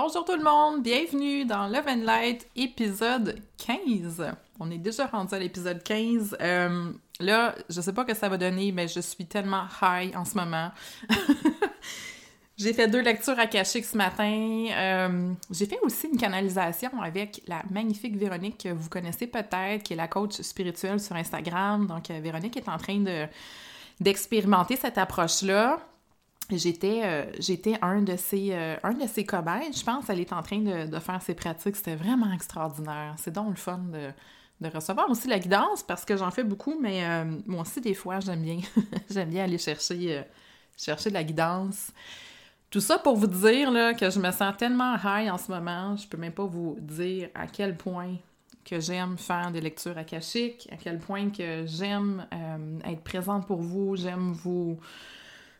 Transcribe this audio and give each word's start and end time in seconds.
Bonjour 0.00 0.24
tout 0.24 0.36
le 0.36 0.44
monde, 0.44 0.84
bienvenue 0.84 1.44
dans 1.44 1.66
Love 1.66 1.88
and 1.88 2.04
Light 2.04 2.46
épisode 2.54 3.42
15. 3.56 4.32
On 4.60 4.70
est 4.70 4.78
déjà 4.78 5.06
rendu 5.06 5.34
à 5.34 5.40
l'épisode 5.40 5.82
15. 5.82 6.36
Euh, 6.40 6.92
là, 7.18 7.56
je 7.68 7.80
sais 7.80 7.92
pas 7.92 8.04
que 8.04 8.14
ça 8.14 8.28
va 8.28 8.36
donner, 8.36 8.70
mais 8.70 8.86
je 8.86 9.00
suis 9.00 9.26
tellement 9.26 9.64
high 9.82 10.16
en 10.16 10.24
ce 10.24 10.36
moment. 10.36 10.70
j'ai 12.56 12.72
fait 12.74 12.86
deux 12.86 13.00
lectures 13.00 13.40
akashiques 13.40 13.86
ce 13.86 13.96
matin. 13.96 14.66
Euh, 14.70 15.32
j'ai 15.50 15.66
fait 15.66 15.80
aussi 15.82 16.06
une 16.06 16.16
canalisation 16.16 17.02
avec 17.02 17.42
la 17.48 17.64
magnifique 17.68 18.16
Véronique 18.16 18.58
que 18.62 18.68
vous 18.68 18.88
connaissez 18.88 19.26
peut-être, 19.26 19.82
qui 19.82 19.94
est 19.94 19.96
la 19.96 20.06
coach 20.06 20.40
spirituelle 20.42 21.00
sur 21.00 21.16
Instagram. 21.16 21.88
Donc, 21.88 22.08
euh, 22.12 22.20
Véronique 22.20 22.56
est 22.56 22.68
en 22.68 22.78
train 22.78 23.00
de 23.00 23.26
d'expérimenter 24.00 24.76
cette 24.76 24.96
approche-là 24.96 25.80
j'étais 26.56 27.02
euh, 27.04 27.24
j'étais 27.38 27.76
un 27.82 28.00
de 28.00 28.16
ses 28.16 28.50
euh, 28.52 28.76
un 28.82 28.94
de 28.94 29.22
cobayes. 29.22 29.72
Je 29.72 29.84
pense 29.84 30.08
elle 30.08 30.20
est 30.20 30.32
en 30.32 30.42
train 30.42 30.60
de, 30.60 30.98
faire 30.98 31.20
ses 31.20 31.34
pratiques. 31.34 31.76
C'était 31.76 31.96
vraiment 31.96 32.32
extraordinaire. 32.32 33.14
C'est 33.18 33.32
donc 33.32 33.50
le 33.50 33.56
fun 33.56 33.80
de, 34.60 34.68
recevoir 34.68 35.08
aussi 35.10 35.28
la 35.28 35.38
guidance 35.38 35.82
parce 35.82 36.04
que 36.04 36.16
j'en 36.16 36.30
fais 36.30 36.42
beaucoup 36.42 36.76
mais 36.80 37.04
euh, 37.04 37.24
moi 37.46 37.62
aussi 37.62 37.80
des 37.80 37.94
fois 37.94 38.18
j'aime 38.18 38.42
bien 38.42 38.58
j'aime 39.10 39.30
bien 39.30 39.44
aller 39.44 39.58
chercher 39.58 40.24
chercher 40.76 41.10
de 41.10 41.14
la 41.14 41.24
guidance. 41.24 41.92
Tout 42.70 42.80
ça 42.80 42.98
pour 42.98 43.16
vous 43.16 43.26
dire 43.26 43.70
là, 43.70 43.94
que 43.94 44.10
je 44.10 44.18
me 44.18 44.30
sens 44.30 44.54
tellement 44.58 44.94
high 45.02 45.30
en 45.30 45.38
ce 45.38 45.50
moment. 45.50 45.96
Je 45.96 46.06
peux 46.06 46.18
même 46.18 46.32
pas 46.32 46.44
vous 46.44 46.76
dire 46.80 47.30
à 47.34 47.46
quel 47.46 47.76
point 47.76 48.16
que 48.62 48.78
j'aime 48.78 49.16
faire 49.16 49.50
des 49.50 49.62
lectures 49.62 49.96
akashiques, 49.96 50.68
à 50.70 50.76
quel 50.76 50.98
point 50.98 51.30
que 51.30 51.64
j'aime 51.66 52.26
être 52.84 53.00
présente 53.00 53.46
pour 53.46 53.62
vous, 53.62 53.96
j'aime 53.96 54.32
vous 54.32 54.78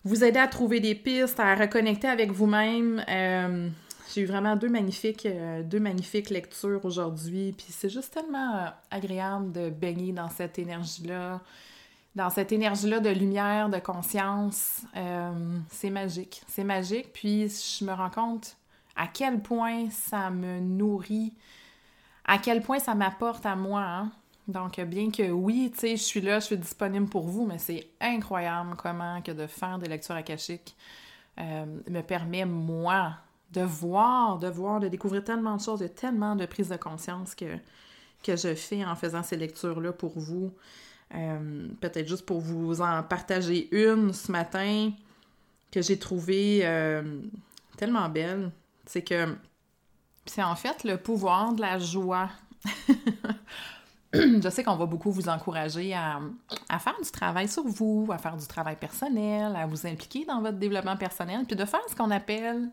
vous 0.09 0.25
aider 0.25 0.39
à 0.39 0.49
trouver 0.49 0.81
des 0.81 0.95
pistes, 0.95 1.39
à 1.39 1.55
reconnecter 1.55 2.09
avec 2.09 2.33
vous-même. 2.33 3.05
Euh, 3.09 3.69
j'ai 4.13 4.23
eu 4.23 4.25
vraiment 4.25 4.57
deux 4.57 4.71
magnifiques, 4.71 5.27
euh, 5.27 5.63
deux 5.63 5.81
magnifiques 5.81 6.31
lectures 6.31 6.83
aujourd'hui, 6.85 7.53
puis 7.53 7.67
c'est 7.69 7.91
juste 7.91 8.15
tellement 8.15 8.55
euh, 8.55 8.69
agréable 8.91 9.53
de 9.53 9.69
baigner 9.69 10.13
dans 10.13 10.31
cette 10.31 10.59
énergie-là, 10.59 11.43
dans 12.15 12.31
cette 12.31 12.53
énergie-là 12.53 13.01
de 13.01 13.11
lumière, 13.11 13.69
de 13.69 13.79
conscience. 13.79 14.81
c'est 15.71 15.91
magique, 15.91 16.43
c'est 16.49 16.65
magique, 16.65 17.13
puis 17.13 17.49
je 17.49 17.85
me 17.85 17.93
rends 17.93 18.11
compte 18.11 18.57
à 18.97 19.07
quel 19.07 19.41
point 19.41 19.91
ça 19.91 20.31
me 20.31 20.59
nourrit, 20.59 21.35
à 22.25 22.39
quel 22.39 22.63
point 22.63 22.79
ça 22.79 22.95
m'apporte 22.95 23.45
à 23.45 23.55
moi. 23.55 23.83
Hein? 23.83 24.11
Donc, 24.49 24.81
bien 24.81 25.11
que 25.11 25.31
oui, 25.31 25.71
tu 25.73 25.81
sais, 25.81 25.97
je 25.97 26.03
suis 26.03 26.23
là, 26.23 26.41
je 26.41 26.47
suis 26.47 26.57
disponible 26.57 27.07
pour 27.07 27.29
vous, 27.29 27.47
mais 27.47 27.59
c'est 27.59 27.87
incroyable 28.01 28.75
comment 28.79 29.21
que 29.21 29.31
de 29.31 29.47
faire 29.47 29.79
des 29.79 29.89
lectures 29.89 30.15
akashiques 30.15 30.75
euh, 31.39 31.67
me 31.87 32.01
permet, 32.01 32.47
moi, 32.47 33.13
de 33.53 33.61
voir, 33.61 34.39
de 34.39 34.49
voir, 34.49 34.81
de 34.81 34.89
découvrir 34.89 35.23
tellement 35.23 35.57
de 35.57 35.61
choses, 35.61 35.81
de 35.81 35.87
tellement 35.87 36.35
de 36.35 36.47
prises 36.47 36.71
de 36.71 36.77
conscience 36.77 37.35
que, 37.35 37.59
que 38.23 38.37
je 38.37 38.55
fais 38.55 38.85
en 38.85 38.97
faisant 38.97 39.23
ces 39.23 39.37
lectures-là 39.37 39.93
pour 39.93 40.19
vous. 40.19 40.55
Euh, 41.15 41.69
peut-être 41.81 42.09
juste 42.09 42.25
pour 42.25 42.41
vous 42.41 42.81
en 42.81 43.03
partager 43.03 43.69
une 43.71 44.13
ce 44.15 44.33
matin 44.33 44.93
que 45.71 45.83
j'ai 45.83 45.99
trouvée 45.99 46.61
euh, 46.63 47.21
tellement 47.77 48.09
belle. 48.09 48.51
C'est 48.87 49.03
que 49.03 49.37
c'est 50.25 50.43
en 50.43 50.57
fait 50.57 50.85
le 50.85 50.97
pouvoir 50.97 51.53
de 51.53 51.61
la 51.61 51.79
joie. 51.79 52.31
je 54.15 54.49
sais 54.49 54.65
qu'on 54.65 54.77
va 54.77 54.87
beaucoup 54.87 55.11
vous 55.11 55.29
encourager 55.29 55.95
à, 55.95 56.19
faire 56.79 56.97
du 57.03 57.11
travail 57.11 57.47
sur 57.47 57.65
vous, 57.65 58.09
à 58.11 58.17
faire 58.17 58.37
du 58.37 58.47
travail 58.47 58.77
personnel, 58.77 59.55
à 59.55 59.67
vous 59.67 59.87
impliquer 59.87 60.25
dans 60.25 60.41
votre 60.41 60.57
développement 60.57 60.97
personnel, 60.97 61.45
puis 61.47 61.57
de 61.57 61.65
faire 61.67 61.83
ce 61.91 61.95
qu'on 61.95 62.11
appelle, 62.11 62.71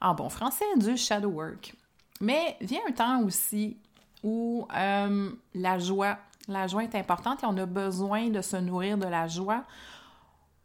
en 0.00 0.14
bon 0.14 0.30
français, 0.30 0.64
du 0.76 0.96
shadow 0.96 1.28
work. 1.28 1.74
Mais 2.22 2.56
vient 2.62 2.80
un 2.88 2.92
temps 2.92 3.22
aussi 3.22 3.76
où 4.22 4.66
euh, 4.74 5.30
la 5.54 5.78
joie, 5.78 6.18
la 6.48 6.66
joie 6.66 6.84
est 6.84 6.94
importante 6.94 7.42
et 7.42 7.46
on 7.46 7.56
a 7.58 7.66
besoin 7.66 8.28
de 8.28 8.40
se 8.40 8.56
nourrir 8.56 8.96
de 8.96 9.06
la 9.06 9.26
joie. 9.28 9.64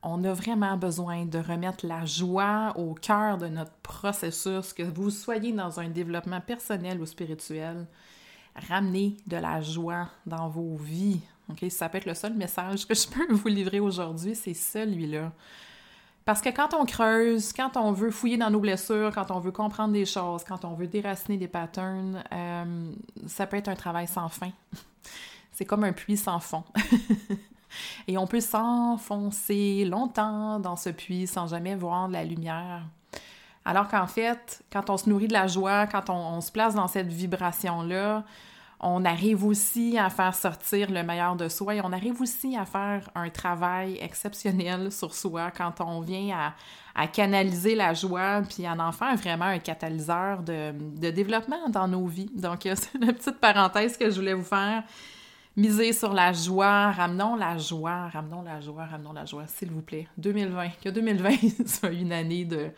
On 0.01 0.23
a 0.23 0.31
vraiment 0.31 0.77
besoin 0.77 1.25
de 1.25 1.39
remettre 1.39 1.85
la 1.85 2.05
joie 2.05 2.71
au 2.77 2.93
cœur 2.93 3.37
de 3.37 3.47
notre 3.47 3.73
processus, 3.83 4.71
que 4.71 4.83
vous 4.83 5.09
soyez 5.09 5.51
dans 5.51 5.79
un 5.79 5.89
développement 5.89 6.39
personnel 6.39 7.01
ou 7.01 7.05
spirituel 7.05 7.85
ramener 8.55 9.17
de 9.27 9.37
la 9.37 9.61
joie 9.61 10.09
dans 10.25 10.49
vos 10.49 10.75
vies. 10.75 11.21
OK? 11.49 11.65
Ça 11.69 11.89
peut 11.89 11.97
être 11.97 12.05
le 12.05 12.13
seul 12.13 12.33
message 12.33 12.87
que 12.87 12.95
je 12.95 13.07
peux 13.07 13.27
vous 13.33 13.47
livrer 13.47 13.79
aujourd'hui, 13.79 14.35
c'est 14.35 14.53
celui-là. 14.53 15.31
Parce 16.25 16.41
que 16.41 16.49
quand 16.49 16.73
on 16.73 16.85
creuse, 16.85 17.53
quand 17.53 17.77
on 17.77 17.91
veut 17.91 18.09
fouiller 18.09 18.37
dans 18.37 18.49
nos 18.49 18.59
blessures, 18.59 19.11
quand 19.13 19.29
on 19.29 19.39
veut 19.39 19.51
comprendre 19.51 19.93
des 19.93 20.05
choses, 20.05 20.43
quand 20.43 20.65
on 20.65 20.73
veut 20.73 20.87
déraciner 20.87 21.37
des 21.37 21.47
patterns, 21.47 22.23
euh, 22.33 22.91
ça 23.27 23.45
peut 23.45 23.57
être 23.57 23.67
un 23.67 23.75
travail 23.75 24.07
sans 24.07 24.27
fin. 24.27 24.51
c'est 25.51 25.65
comme 25.65 25.83
un 25.83 25.93
puits 25.93 26.17
sans 26.17 26.39
fond. 26.39 26.63
Et 28.07 28.17
on 28.17 28.25
peut 28.25 28.39
s'enfoncer 28.39 29.85
longtemps 29.85 30.59
dans 30.59 30.75
ce 30.75 30.89
puits 30.89 31.27
sans 31.27 31.47
jamais 31.47 31.75
voir 31.75 32.07
de 32.07 32.13
la 32.13 32.23
lumière. 32.23 32.83
Alors 33.65 33.87
qu'en 33.87 34.05
fait, 34.05 34.63
quand 34.71 34.91
on 34.91 34.97
se 34.97 35.09
nourrit 35.09 35.27
de 35.27 35.33
la 35.33 35.47
joie, 35.47 35.87
quand 35.87 36.11
on, 36.11 36.39
se 36.39 36.51
place 36.51 36.75
dans 36.75 36.87
cette 36.87 37.11
vibration-là, 37.11 38.23
on 38.79 39.03
arrive 39.05 39.43
aussi 39.43 39.97
à 39.97 40.11
faire 40.11 40.35
sortir 40.35 40.91
le 40.91 41.01
meilleur 41.01 41.35
de 41.35 41.49
soi 41.49 41.73
et 41.73 41.81
on 41.81 41.91
arrive 41.91 42.21
aussi 42.21 42.55
à 42.55 42.65
faire 42.65 43.09
un 43.15 43.29
travail 43.29 43.97
exceptionnel 43.99 44.91
sur 44.91 45.15
soi 45.15 45.49
quand 45.49 45.81
on 45.81 46.01
vient 46.01 46.53
à, 46.93 47.07
canaliser 47.07 47.73
la 47.73 47.95
joie 47.95 48.41
puis 48.47 48.67
à 48.67 48.73
en 48.73 48.91
faire 48.91 49.15
vraiment 49.15 49.45
un 49.45 49.59
catalyseur 49.59 50.43
de, 50.43 50.71
développement 51.09 51.67
dans 51.69 51.87
nos 51.87 52.05
vies. 52.05 52.29
Donc, 52.35 52.59
c'est 52.63 52.93
une 53.01 53.13
petite 53.13 53.39
parenthèse 53.39 53.97
que 53.97 54.07
je 54.11 54.15
voulais 54.15 54.35
vous 54.35 54.43
faire. 54.43 54.83
Miser 55.57 55.93
sur 55.93 56.13
la 56.13 56.33
joie, 56.33 56.91
ramenons 56.91 57.35
la 57.35 57.57
joie, 57.57 58.09
ramenons 58.09 58.43
la 58.43 58.59
joie, 58.59 58.85
ramenons 58.85 59.13
la 59.13 59.25
joie, 59.25 59.47
s'il 59.47 59.71
vous 59.71 59.81
plaît. 59.81 60.07
2020, 60.17 60.69
que 60.83 60.89
2020 60.89 61.35
soit 61.65 61.91
une 61.91 62.11
année 62.11 62.43
de, 62.43 62.71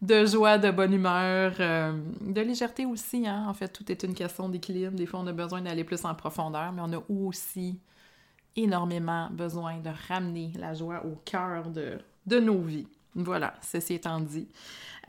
de 0.00 0.26
joie, 0.26 0.58
de 0.58 0.70
bonne 0.70 0.94
humeur, 0.94 1.54
euh, 1.60 1.92
de 2.20 2.40
légèreté 2.40 2.86
aussi. 2.86 3.26
Hein? 3.26 3.46
En 3.48 3.54
fait, 3.54 3.68
tout 3.68 3.90
est 3.90 4.02
une 4.02 4.14
question 4.14 4.48
d'équilibre. 4.48 4.96
Des 4.96 5.06
fois, 5.06 5.20
on 5.20 5.26
a 5.26 5.32
besoin 5.32 5.60
d'aller 5.60 5.84
plus 5.84 6.04
en 6.04 6.14
profondeur, 6.14 6.72
mais 6.72 6.82
on 6.84 6.92
a 6.92 7.02
aussi 7.08 7.80
énormément 8.56 9.28
besoin 9.30 9.78
de 9.78 9.90
ramener 10.08 10.52
la 10.58 10.74
joie 10.74 11.04
au 11.04 11.16
cœur 11.24 11.70
de, 11.70 11.98
de 12.26 12.38
nos 12.38 12.60
vies. 12.60 12.88
Voilà, 13.14 13.54
ceci 13.62 13.94
étant 13.94 14.20
dit. 14.20 14.48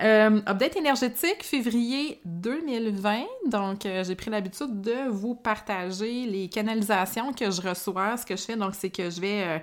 Euh, 0.01 0.39
update 0.47 0.77
énergétique, 0.77 1.43
février 1.43 2.21
2020. 2.23 3.25
Donc, 3.47 3.85
euh, 3.85 4.03
j'ai 4.05 4.15
pris 4.15 4.31
l'habitude 4.31 4.79
de 4.79 5.09
vous 5.09 5.35
partager 5.35 6.25
les 6.25 6.47
canalisations 6.47 7.33
que 7.33 7.51
je 7.51 7.61
reçois. 7.61 8.15
Ce 8.15 8.25
que 8.25 8.37
je 8.37 8.43
fais, 8.43 8.55
donc, 8.55 8.75
c'est 8.75 8.89
que 8.89 9.09
je 9.09 9.19
vais, 9.19 9.61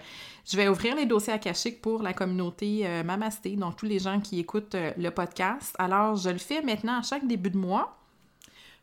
euh, 0.54 0.70
ouvrir 0.70 0.94
les 0.94 1.06
dossiers 1.06 1.32
akashiques 1.32 1.80
pour 1.80 2.02
la 2.02 2.12
communauté 2.12 2.86
Mamasté, 3.04 3.56
donc 3.56 3.76
tous 3.76 3.86
les 3.86 3.98
gens 3.98 4.20
qui 4.20 4.38
écoutent 4.38 4.76
le 4.96 5.10
podcast. 5.10 5.74
Alors, 5.78 6.16
je 6.16 6.28
le 6.28 6.38
fais 6.38 6.60
maintenant 6.60 6.98
à 6.98 7.02
chaque 7.02 7.26
début 7.26 7.50
de 7.50 7.58
mois 7.58 7.96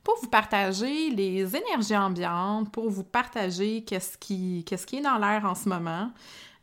pour 0.04 0.18
vous 0.22 0.28
partager 0.28 1.12
les 1.12 1.56
énergies 1.56 1.96
ambiantes, 1.96 2.72
pour 2.72 2.90
vous 2.90 3.04
partager 3.04 3.84
qu'est-ce 3.84 4.18
qui, 4.18 4.66
qu'est-ce 4.66 4.86
qui 4.86 4.98
est 4.98 5.02
dans 5.02 5.18
l'air 5.18 5.46
en 5.46 5.56
ce 5.56 5.70
moment. 5.70 6.12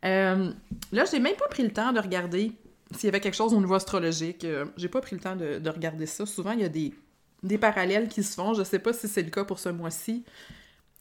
là, 0.03 1.05
j'ai 1.09 1.19
même 1.19 1.35
pas 1.35 1.47
pris 1.47 1.63
le 1.63 1.71
temps 1.71 1.93
de 1.93 1.99
regarder 1.99 2.51
s'il 2.95 3.05
y 3.05 3.09
avait 3.09 3.19
quelque 3.19 3.35
chose 3.35 3.53
au 3.53 3.59
niveau 3.59 3.75
astrologique. 3.75 4.43
Euh, 4.43 4.65
j'ai 4.77 4.89
pas 4.89 5.01
pris 5.01 5.15
le 5.15 5.21
temps 5.21 5.35
de, 5.35 5.69
regarder 5.69 6.05
ça. 6.05 6.25
Souvent, 6.25 6.51
il 6.51 6.61
y 6.61 6.65
a 6.65 6.69
des, 6.69 7.57
parallèles 7.57 8.07
qui 8.07 8.23
se 8.23 8.35
font. 8.35 8.53
Je 8.53 8.63
sais 8.63 8.79
pas 8.79 8.93
si 8.93 9.07
c'est 9.07 9.23
le 9.23 9.29
cas 9.29 9.43
pour 9.43 9.59
ce 9.59 9.69
mois-ci. 9.69 10.25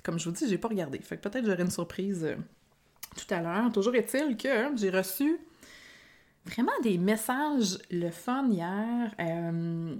Comme 0.02 0.18
je 0.18 0.28
vous 0.28 0.34
dis, 0.34 0.48
j'ai 0.48 0.58
pas 0.58 0.68
regardé. 0.68 0.98
Fait 0.98 1.16
que 1.16 1.28
peut-être 1.28 1.44
j'aurai 1.44 1.62
une 1.62 1.70
surprise 1.70 2.24
euh, 2.24 2.36
tout 3.16 3.34
à 3.34 3.40
l'heure. 3.40 3.70
Toujours 3.72 3.94
est-il 3.94 4.36
que 4.36 4.76
j'ai 4.76 4.90
reçu 4.90 5.38
vraiment 6.46 6.72
des 6.82 6.96
messages 6.96 7.78
le 7.90 8.10
fun 8.10 8.48
hier. 8.48 9.14
Euh, 9.20 9.96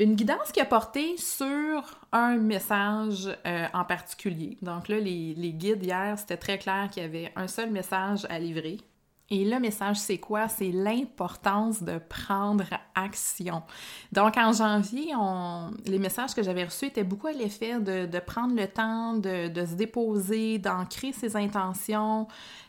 une 0.00 0.14
guidance 0.14 0.52
qui 0.52 0.60
a 0.60 0.64
porté 0.64 1.16
sur 1.16 2.00
un 2.12 2.36
message 2.36 3.28
en 3.74 3.84
particulier. 3.84 4.56
Donc 4.62 4.86
là, 4.86 5.00
les, 5.00 5.34
les 5.34 5.52
guides 5.52 5.84
hier, 5.84 6.16
c'était 6.16 6.36
très 6.36 6.56
clair 6.56 6.88
qu'il 6.88 7.02
y 7.02 7.06
avait 7.06 7.32
un 7.34 7.48
seul 7.48 7.70
message 7.70 8.24
à 8.30 8.38
livrer. 8.38 8.78
Et 9.30 9.44
le 9.44 9.60
message, 9.60 9.98
c'est 9.98 10.16
quoi? 10.16 10.48
C'est 10.48 10.70
l'importance 10.70 11.82
de 11.82 11.98
prendre 11.98 12.64
action. 12.94 13.62
Donc, 14.10 14.38
en 14.38 14.52
janvier, 14.52 15.12
on... 15.14 15.70
les 15.84 15.98
messages 15.98 16.34
que 16.34 16.42
j'avais 16.42 16.64
reçus 16.64 16.86
étaient 16.86 17.04
beaucoup 17.04 17.26
à 17.26 17.32
l'effet 17.32 17.78
de, 17.78 18.18
prendre 18.20 18.56
le 18.56 18.66
temps 18.66 19.14
de, 19.14 19.48
de 19.48 19.66
se 19.66 19.74
déposer, 19.74 20.58
d'ancrer 20.58 21.12
ses 21.12 21.36
intentions, 21.36 22.26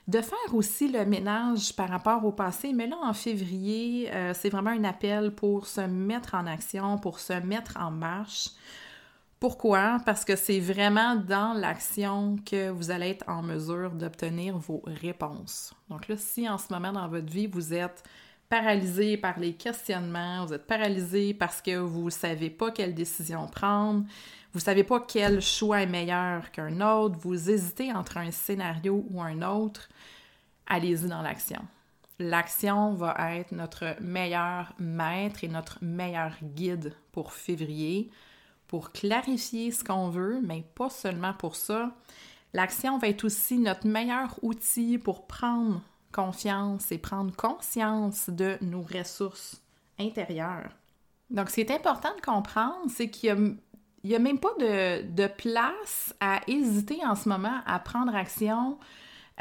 de 0.10 0.20
faire 0.22 0.54
aussi 0.54 0.90
le 0.90 1.06
ménage 1.06 1.74
par 1.76 1.88
rapport 1.88 2.26
au 2.26 2.34
passé. 2.34 2.74
Mais 2.74 2.88
là, 2.88 2.98
en 3.04 3.14
février, 3.14 4.10
euh, 4.14 4.34
c'est 4.36 4.50
vraiment 4.50 4.72
un 4.72 4.84
appel 4.84 5.32
pour 5.32 5.66
se 5.66 5.82
mettre 5.82 6.36
en 6.36 6.46
action, 6.46 6.98
pour 6.98 7.20
se 7.20 7.34
mettre 7.34 7.78
en 7.80 7.92
marche. 7.92 8.50
Pourquoi? 9.40 10.00
Parce 10.06 10.26
que 10.26 10.36
c'est 10.36 10.60
vraiment 10.60 11.16
dans 11.16 11.54
l'action 11.54 12.36
que 12.46 12.70
vous 12.70 12.92
allez 12.92 13.12
être 13.12 13.24
en 13.30 13.42
mesure 13.42 13.92
d'obtenir 13.92 14.58
vos 14.58 14.84
réponses. 14.86 15.74
Donc 15.90 16.10
là, 16.10 16.18
si 16.18 16.50
en 16.50 16.58
ce 16.58 16.74
moment 16.74 16.92
dans 16.92 17.08
votre 17.08 17.32
vie, 17.32 17.48
vous 17.48 17.74
êtes 17.74 18.04
paralysé 18.50 19.16
par 19.16 19.40
les 19.40 19.54
questionnements, 19.54 20.46
vous 20.46 20.54
êtes 20.54 20.68
paralysé 20.68 21.34
parce 21.34 21.62
que 21.62 21.78
vous 21.78 22.06
ne 22.06 22.10
savez 22.10 22.50
pas 22.50 22.72
quelle 22.72 22.94
décision 22.94 23.48
prendre, 23.48 24.02
vous 24.52 24.60
ne 24.60 24.64
savez 24.64 24.84
pas 24.84 25.00
quel 25.08 25.42
choix 25.42 25.84
est 25.84 25.88
meilleur 25.88 26.52
qu'un 26.52 26.82
autre, 26.82 27.18
vous 27.20 27.50
hésitez 27.50 27.94
entre 27.94 28.18
un 28.18 28.32
scénario 28.32 29.06
ou 29.10 29.22
un 29.22 29.42
autre, 29.42 29.88
allez-y 30.68 31.08
dans 31.08 31.22
l'action. 31.22 31.62
L'action 32.18 32.94
va 32.94 33.16
être 33.36 33.54
notre 33.54 33.96
meilleur 34.02 34.74
maître 34.80 35.46
et 35.46 35.48
notre 35.48 35.78
meilleur 35.82 36.34
guide 36.42 36.94
pour 37.14 37.32
février 37.32 38.12
pour 38.70 38.92
clarifier 38.92 39.72
ce 39.72 39.84
qu'on 39.84 40.10
veut, 40.10 40.40
mais 40.42 40.64
pas 40.76 40.92
seulement 40.92 41.34
pour 41.34 41.56
ça. 41.56 41.92
L'action 42.54 43.00
va 43.00 43.10
être 43.10 43.26
aussi 43.26 43.58
notre 43.58 43.88
meilleur 43.88 44.38
outil 44.44 45.00
pour 45.00 45.26
prendre 45.26 45.82
confiance 46.12 46.92
et 46.92 47.00
prendre 47.00 47.36
conscience 47.36 48.30
de 48.30 48.58
nos 48.62 48.84
ressources 48.84 49.62
intérieures. 50.00 50.72
Donc, 51.32 51.50
ce 51.50 51.56
qui 51.56 51.62
est 51.62 51.72
important 51.72 52.16
de 52.16 52.22
comprendre, 52.22 52.86
c'est 52.90 53.10
qu'il 53.10 53.58
n'y 54.04 54.16
a, 54.16 54.20
même 54.20 54.40
pas 54.40 54.54
de, 54.60 55.28
place 55.28 56.14
à 56.20 56.42
hésiter 56.48 57.00
en 57.06 57.16
ce 57.16 57.28
moment 57.28 57.62
à 57.66 57.80
prendre 57.80 58.16
action. 58.16 58.78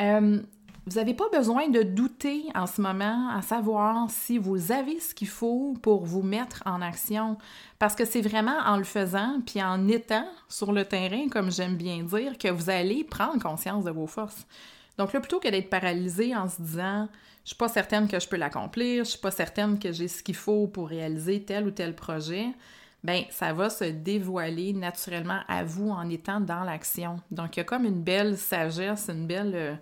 Euh, 0.01 0.41
vous 0.88 0.99
n'avez 0.99 1.12
pas 1.12 1.29
besoin 1.31 1.69
de 1.69 1.82
douter 1.82 2.44
en 2.55 2.67
ce 2.67 2.81
moment 2.81 3.29
à 3.31 3.43
savoir 3.43 4.11
si 4.11 4.38
vous 4.38 4.73
avez 4.73 4.99
ce 5.00 5.14
qu'il 5.14 5.29
faut 5.29 5.75
pour 5.82 6.06
vous 6.06 6.23
mettre 6.23 6.62
en 6.64 6.81
action. 6.81 7.37
Parce 7.79 7.94
que 7.94 8.06
c'est 8.06 8.23
vraiment 8.23 8.58
en 8.64 8.79
le 8.79 8.85
faisant, 8.85 9.40
puis 9.44 9.62
en 9.62 9.87
étant 9.87 10.26
sur 10.49 10.73
le 10.73 10.87
terrain, 10.87 11.29
comme 11.29 11.50
j'aime 11.50 11.76
bien 11.76 12.02
dire, 12.05 12.38
que 12.38 12.49
vous 12.49 12.70
allez 12.70 13.05
prendre 13.05 13.43
conscience 13.43 13.85
de 13.85 13.90
vos 13.90 14.06
forces. 14.06 14.46
Donc 14.96 15.12
là, 15.12 15.20
plutôt 15.20 15.40
que 15.40 15.49
d'être 15.49 15.69
paralysé 15.69 16.35
en 16.35 16.49
se 16.49 16.62
disant 16.62 17.08
je 17.44 17.50
suis 17.50 17.56
pas 17.56 17.69
certaine 17.69 18.08
que 18.08 18.19
je 18.19 18.29
peux 18.29 18.37
l'accomplir, 18.37 19.05
je 19.05 19.11
suis 19.11 19.19
pas 19.19 19.31
certaine 19.31 19.79
que 19.79 19.93
j'ai 19.93 20.08
ce 20.08 20.23
qu'il 20.23 20.37
faut 20.37 20.67
pour 20.67 20.88
réaliser 20.88 21.43
tel 21.43 21.67
ou 21.67 21.70
tel 21.70 21.94
projet, 21.94 22.46
ben 23.05 23.25
ça 23.31 23.52
va 23.52 23.70
se 23.70 23.84
dévoiler 23.84 24.73
naturellement 24.73 25.41
à 25.49 25.64
vous 25.64 25.91
en 25.91 26.08
étant 26.08 26.41
dans 26.41 26.64
l'action. 26.64 27.20
Donc 27.31 27.56
il 27.56 27.61
y 27.61 27.62
a 27.62 27.64
comme 27.64 27.84
une 27.84 28.02
belle 28.02 28.37
sagesse, 28.37 29.08
une 29.08 29.26
belle 29.26 29.52
euh, 29.55 29.75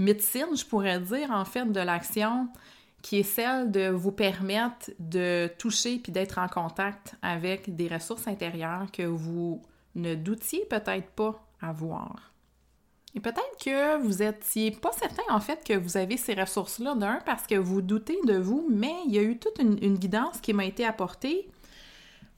médecine, 0.00 0.56
je 0.56 0.64
pourrais 0.64 0.98
dire, 0.98 1.30
en 1.30 1.44
fait, 1.44 1.70
de 1.70 1.80
l'action 1.80 2.48
qui 3.02 3.20
est 3.20 3.22
celle 3.22 3.70
de 3.70 3.88
vous 3.88 4.12
permettre 4.12 4.90
de 4.98 5.50
toucher 5.58 5.98
puis 5.98 6.12
d'être 6.12 6.38
en 6.38 6.48
contact 6.48 7.14
avec 7.22 7.74
des 7.74 7.88
ressources 7.88 8.26
intérieures 8.28 8.90
que 8.92 9.02
vous 9.02 9.62
ne 9.94 10.14
doutiez 10.14 10.66
peut-être 10.66 11.10
pas 11.10 11.42
avoir. 11.62 12.32
Et 13.14 13.20
peut-être 13.20 13.56
que 13.62 14.00
vous 14.02 14.22
étiez 14.22 14.70
pas 14.70 14.92
certain 14.92 15.22
en 15.30 15.40
fait 15.40 15.64
que 15.64 15.76
vous 15.76 15.96
avez 15.96 16.16
ces 16.16 16.34
ressources-là 16.34 16.94
d'un 16.94 17.18
parce 17.26 17.46
que 17.46 17.56
vous 17.56 17.82
doutez 17.82 18.18
de 18.24 18.36
vous, 18.36 18.68
mais 18.70 18.94
il 19.06 19.14
y 19.14 19.18
a 19.18 19.22
eu 19.22 19.38
toute 19.38 19.58
une, 19.58 19.96
guidance 19.96 20.40
qui 20.40 20.52
m'a 20.52 20.64
été 20.64 20.84
apportée 20.84 21.48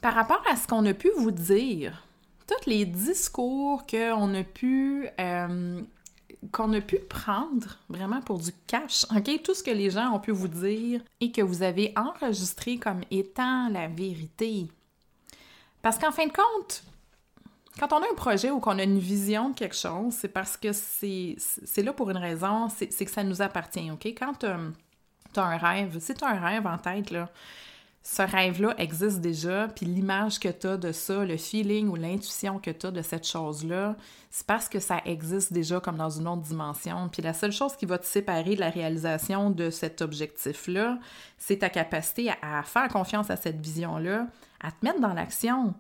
par 0.01 0.15
rapport 0.15 0.43
à 0.51 0.57
ce 0.57 0.67
qu'on 0.67 0.87
a 0.87 0.95
pu 0.95 1.11
vous 1.17 1.31
dire. 1.31 2.07
Tous 2.47 2.69
les 2.69 2.87
discours 2.87 3.85
qu'on 3.87 4.35
a 4.35 4.45
pu 4.45 5.09
euh, 5.21 5.83
qu'on 6.51 6.73
a 6.73 6.81
pu 6.81 6.99
prendre 6.99 7.79
vraiment 7.89 8.21
pour 8.21 8.39
du 8.39 8.51
cash, 8.67 9.07
OK? 9.15 9.43
Tout 9.43 9.55
ce 9.55 9.63
que 9.63 9.71
les 9.71 9.91
gens 9.91 10.11
ont 10.13 10.19
pu 10.19 10.33
vous 10.33 10.49
dire 10.49 11.01
et 11.21 11.31
que 11.31 11.43
vous 11.43 11.63
avez 11.63 11.93
enregistré 11.97 12.79
comme 12.79 13.03
étant 13.11 13.69
la 13.69 13.87
vérité. 13.87 14.67
Parce 15.83 15.99
qu'en 15.99 16.11
fin 16.11 16.27
de 16.27 16.33
compte, 16.33 16.83
quand 17.79 17.93
on 17.93 17.99
a 17.99 18.07
un 18.11 18.15
projet 18.15 18.51
ou 18.51 18.61
qu'on 18.61 18.79
a 18.79 18.83
une 18.83 18.99
vision 18.99 19.51
de 19.51 19.55
quelque 19.55 19.77
chose, 19.77 20.15
c'est 20.15 20.29
parce 20.29 20.57
que 20.57 20.73
c'est 20.73 21.83
là 21.83 21.93
pour 21.93 22.11
une 22.11 22.19
raison, 22.19 22.69
c'est 22.69 23.05
que 23.05 23.11
ça 23.11 23.25
nous 23.25 23.41
appartient, 23.41 23.91
OK? 23.91 24.07
Quand 24.07 24.35
tu 24.41 24.47
as, 24.47 24.59
un 25.43 25.57
rêve, 25.57 25.99
si 26.01 26.13
tu 26.15 26.25
un 26.25 26.39
rêve 26.39 26.67
en 26.67 26.79
tête, 26.79 27.11
là, 27.11 27.31
ce 28.05 28.23
rêve-là 28.23 28.75
existe 28.79 29.21
déjà, 29.21 29.69
puis 29.69 29.87
l'image 29.87 30.41
que 30.41 30.49
tu 30.49 30.67
as 30.67 30.77
de 30.77 30.91
ça, 30.91 31.25
le 31.25 31.37
feeling 31.37 31.89
ou 31.89 31.95
l'intuition 31.95 32.59
que 32.59 32.73
tu 32.73 32.87
as 32.87 32.91
de 32.91 33.01
cette 33.01 33.27
chose-là, 33.27 33.95
c'est 34.29 34.47
parce 34.47 34.69
que 34.69 34.81
ça 34.81 35.01
existe 35.05 35.53
déjà 35.53 35.79
comme 35.79 35.97
dans 35.97 36.11
une 36.11 36.27
autre 36.27 36.43
dimension. 36.43 37.09
Puis 37.09 37.23
la 37.23 37.33
seule 37.33 37.53
chose 37.53 37.77
qui 37.77 37.87
va 37.87 37.99
te 37.99 38.07
séparer 38.07 38.57
de 38.57 38.61
la 38.61 38.71
réalisation 38.71 39.51
de 39.51 39.71
cet 39.71 40.03
objectif-là, 40.03 40.99
c'est 41.39 41.59
ta 41.59 41.71
capacité 41.71 42.33
à, 42.43 42.65
faire 42.65 42.89
confiance 42.89 43.31
à 43.31 43.37
cette 43.37 43.61
vision-là, 43.61 44.27
à 44.61 44.73
te 44.73 44.85
mettre 44.85 45.01
dans 45.01 45.15
l'action, 45.15 45.73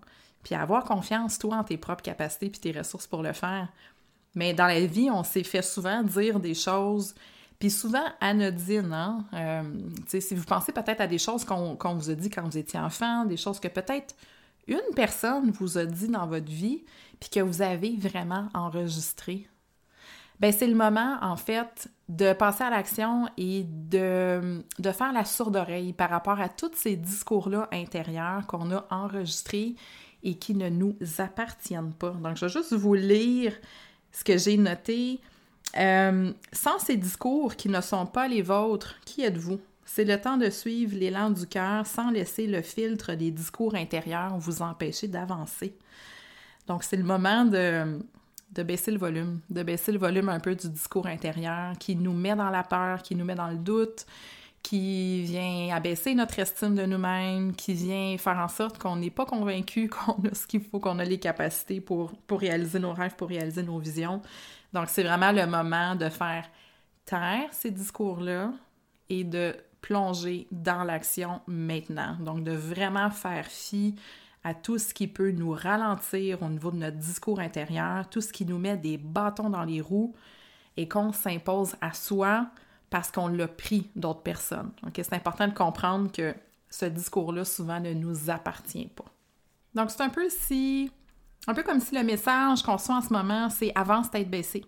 puis 0.45 0.55
à 0.55 0.63
avoir 0.63 0.85
confiance, 0.85 1.39
toi, 1.39 1.57
en 1.57 1.65
tes 1.65 1.77
propres 1.77 2.03
capacités 2.03 2.51
puis 2.51 2.61
tes 2.61 2.79
ressources 2.79 3.09
pour 3.09 3.25
le 3.25 3.33
faire. 3.33 3.67
Mais 4.37 4.55
dans 4.55 4.67
la 4.67 4.87
vie, 4.87 5.11
on 5.11 5.25
s'est 5.25 5.43
fait 5.43 5.62
souvent 5.62 6.05
dire 6.05 6.38
des 6.38 6.55
choses 6.55 7.17
puis 7.62 7.71
souvent 7.71 8.02
anodine, 8.21 8.92
hein? 8.92 9.25
Euh, 9.35 9.62
si 10.09 10.35
vous 10.35 10.42
pensez 10.42 10.73
peut-être 10.73 11.00
à 11.00 11.07
des 11.07 11.19
choses 11.19 11.45
qu'on 11.45 11.95
vous 11.95 12.11
a 12.11 12.14
dit 12.16 12.28
quand 12.28 12.42
vous 12.42 12.59
étiez 12.59 12.81
enfant, 12.81 13.25
des 13.25 13.37
choses 13.37 13.61
que 13.61 13.69
peut-être 13.69 14.16
une 14.66 14.81
personne 14.97 15.52
vous 15.52 15.78
a 15.78 15.87
dit 15.87 16.09
dans 16.09 16.26
votre 16.26 16.50
vie, 16.50 16.83
puis 17.21 17.31
que 17.31 17.38
vous 17.38 17.62
avez 17.62 17.97
vraiment 17.97 18.49
enregistré, 18.52 19.47
ben 20.40 20.52
c'est 20.52 20.66
le 20.66 20.75
moment, 20.75 21.19
en 21.23 21.37
fait, 21.37 21.88
de 22.09 22.33
passer 22.33 22.64
à 22.64 22.71
l'action 22.71 23.28
et 23.37 23.62
de, 23.62 24.64
de 24.81 24.90
faire 24.90 25.12
la 25.12 25.25
sourde 25.25 25.54
oreille 25.54 25.92
par 25.92 26.11
rapport 26.11 26.40
à 26.40 26.49
tous 26.49 26.73
ces 26.75 26.97
discours-là 26.97 27.69
intérieurs 27.71 28.45
qu'on 28.49 28.73
a 28.73 28.88
enregistrés 28.90 29.76
et 30.25 30.35
qui 30.35 30.57
ne 30.57 30.69
nous 30.69 30.97
appartiennent 31.19 31.92
pas. 31.92 32.11
Donc, 32.11 32.37
je 32.38 32.47
vais 32.47 32.52
juste 32.52 32.73
vous 32.73 32.95
lire 32.95 33.54
ce 34.11 34.25
que 34.25 34.37
j'ai 34.37 34.57
noté. 34.57 35.21
Euh, 35.79 36.33
sans 36.52 36.79
ces 36.79 36.97
discours 36.97 37.57
qui 37.57 37.69
ne 37.69 37.81
sont 37.81 38.07
pas 38.07 38.29
les 38.29 38.43
vôtres, 38.43 38.97
qui 39.05 39.23
êtes-vous? 39.23 39.61
C'est 39.85 40.05
le 40.05 40.21
temps 40.21 40.37
de 40.37 40.49
suivre 40.50 40.97
l'élan 40.97 41.31
du 41.31 41.47
cœur 41.47 41.87
sans 41.87 42.11
laisser 42.11 42.47
le 42.47 42.62
filtre 42.62 43.14
des 43.14 43.31
discours 43.31 43.75
intérieurs 43.75 44.38
vous 44.38 44.62
empêcher 44.62 45.09
d'avancer. 45.09 45.76
Donc, 46.67 46.85
c'est 46.85 46.97
le 46.97 47.02
moment 47.02 47.45
de, 47.45 47.99
baisser 48.62 48.91
le 48.91 48.99
volume, 48.99 49.41
de 49.50 49.62
baisser 49.62 49.93
le 49.93 49.99
volume 49.99 50.29
un 50.29 50.41
peu 50.41 50.55
du 50.55 50.69
discours 50.69 51.07
intérieur 51.07 51.76
qui 51.79 51.97
nous 51.97 52.12
met 52.12 52.37
dans 52.37 52.50
la 52.50 52.62
peur, 52.62 53.02
qui 53.02 53.17
nous 53.17 53.25
met 53.25 53.35
dans 53.35 53.49
le 53.49 53.57
doute, 53.57 54.07
qui 54.62 55.23
vient 55.25 55.75
abaisser 55.75 56.14
notre 56.14 56.38
estime 56.38 56.76
de 56.76 56.87
nous-mêmes, 56.87 57.55
qui 57.55 57.75
vient 57.75 58.17
faire 58.17 58.38
en 58.38 58.49
sorte 58.49 58.79
qu'on 58.79 58.97
n'est 58.97 59.11
pas 59.11 59.26
convaincu 59.26 59.88
qu'on 59.91 60.23
a 60.29 60.35
ce 60.35 60.47
qu'il 60.47 60.62
faut, 60.62 60.79
qu'on 60.79 61.00
a 61.00 61.05
les 61.05 61.19
capacités 61.19 61.81
pour 61.81 62.12
réaliser 62.31 62.79
nos 62.79 62.93
rêves, 62.93 63.17
pour 63.17 63.29
réaliser 63.29 63.62
nos 63.62 63.79
visions. 63.79 64.23
Donc, 64.73 64.88
c'est 64.88 65.02
vraiment 65.02 65.33
le 65.33 65.47
moment 65.47 65.95
de 65.95 66.09
faire 66.09 66.49
taire 67.05 67.49
ces 67.52 67.71
discours-là 67.71 68.52
et 69.09 69.25
de 69.25 69.55
plonger 69.81 70.47
dans 70.50 70.85
l'action 70.85 71.41
maintenant. 71.47 72.17
Donc, 72.21 72.45
de 72.45 72.52
vraiment 72.52 73.11
faire 73.11 73.47
fi 73.47 73.95
à 74.45 74.55
tout 74.55 74.79
ce 74.79 74.95
qui 74.95 75.07
peut 75.07 75.31
nous 75.31 75.52
ralentir 75.52 76.43
au 76.43 76.49
niveau 76.49 76.71
de 76.71 76.76
notre 76.76 76.97
discours 76.97 77.41
intérieur, 77.41 78.09
tout 78.09 78.21
ce 78.21 78.33
qui 78.33 78.45
nous 78.45 78.59
met 78.59 78.76
des 78.76 78.97
bâtons 78.97 79.50
dans 79.50 79.64
les 79.64 79.81
roues 79.81 80.14
et 80.76 80.88
qu'on 80.88 81.12
s'impose 81.12 81.76
à 81.81 81.93
soi 81.93 82.47
parce 82.91 83.11
qu'on 83.11 83.29
l'a 83.29 83.49
pris 83.49 83.91
d'autres 83.95 84.23
personnes. 84.23 84.71
Donc, 84.83 84.93
C'est 84.97 85.14
important 85.14 85.49
de 85.49 85.55
comprendre 85.55 86.11
que 86.11 86.35
ce 86.71 86.87
discours-là, 86.87 87.45
souvent, 87.45 87.81
ne 87.81 87.93
nous 87.93 88.31
appartient 88.31 88.88
pas. 88.88 89.05
Donc, 89.75 89.91
c'est 89.91 90.02
un 90.02 90.09
peu 90.09 90.29
si 90.29 90.91
un 91.46 91.54
peu 91.54 91.62
comme 91.62 91.80
si 91.80 91.94
le 91.94 92.02
message 92.02 92.62
qu'on 92.62 92.76
reçoit 92.76 92.96
en 92.96 93.02
ce 93.02 93.12
moment, 93.12 93.50
c'est 93.50 93.72
avance 93.75 94.11
tête 94.11 94.30
baissée. 94.30 94.64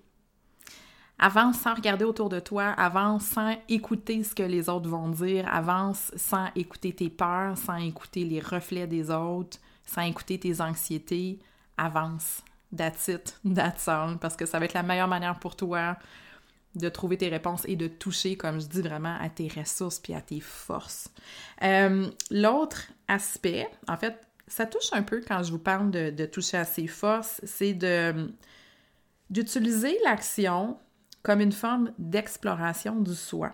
Avance 1.18 1.60
sans 1.60 1.74
regarder 1.74 2.04
autour 2.04 2.28
de 2.28 2.40
toi, 2.40 2.70
avance 2.70 3.24
sans 3.24 3.56
écouter 3.68 4.24
ce 4.24 4.34
que 4.34 4.42
les 4.42 4.68
autres 4.68 4.88
vont 4.88 5.08
dire, 5.08 5.48
avance 5.48 6.10
sans 6.16 6.48
écouter 6.56 6.92
tes 6.92 7.08
peurs, 7.08 7.56
sans 7.56 7.76
écouter 7.76 8.24
les 8.24 8.40
reflets 8.40 8.88
des 8.88 9.10
autres, 9.10 9.58
sans 9.86 10.02
écouter 10.02 10.40
tes 10.40 10.60
anxiétés, 10.60 11.38
avance. 11.76 12.42
That's 12.76 13.06
it, 13.06 13.38
that's 13.54 13.86
all, 13.86 14.18
parce 14.18 14.34
que 14.34 14.46
ça 14.46 14.58
va 14.58 14.64
être 14.64 14.74
la 14.74 14.82
meilleure 14.82 15.06
manière 15.06 15.38
pour 15.38 15.54
toi 15.54 15.96
de 16.74 16.88
trouver 16.88 17.16
tes 17.16 17.28
réponses 17.28 17.62
et 17.66 17.76
de 17.76 17.86
toucher, 17.86 18.36
comme 18.36 18.60
je 18.60 18.66
dis, 18.66 18.82
vraiment 18.82 19.16
à 19.20 19.28
tes 19.28 19.46
ressources 19.46 20.00
puis 20.00 20.12
à 20.14 20.20
tes 20.20 20.40
forces. 20.40 21.08
Euh, 21.62 22.10
l'autre 22.32 22.82
aspect, 23.06 23.68
en 23.86 23.96
fait, 23.96 24.18
ça 24.46 24.66
touche 24.66 24.92
un 24.92 25.02
peu 25.02 25.22
quand 25.26 25.42
je 25.42 25.52
vous 25.52 25.58
parle 25.58 25.90
de, 25.90 26.26
toucher 26.26 26.58
à 26.58 26.64
ses 26.64 26.86
forces, 26.86 27.40
c'est 27.44 27.78
d'utiliser 29.30 29.96
l'action 30.04 30.78
comme 31.22 31.40
une 31.40 31.52
forme 31.52 31.92
d'exploration 31.98 33.00
du 33.00 33.14
soi. 33.14 33.52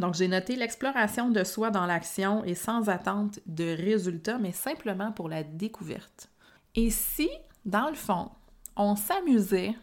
Donc, 0.00 0.14
j'ai 0.14 0.28
noté 0.28 0.56
l'exploration 0.56 1.28
de 1.28 1.42
soi 1.44 1.70
dans 1.70 1.84
l'action 1.84 2.44
et 2.44 2.54
sans 2.54 2.88
attente 2.88 3.40
de 3.46 3.76
résultats, 3.76 4.38
mais 4.38 4.52
simplement 4.52 5.12
pour 5.12 5.28
la 5.28 5.42
découverte. 5.42 6.30
Et 6.76 6.90
si, 6.90 7.28
dans 7.64 7.88
le 7.88 7.96
fond, 7.96 8.30
on 8.76 8.94
s'amusait 8.94 9.74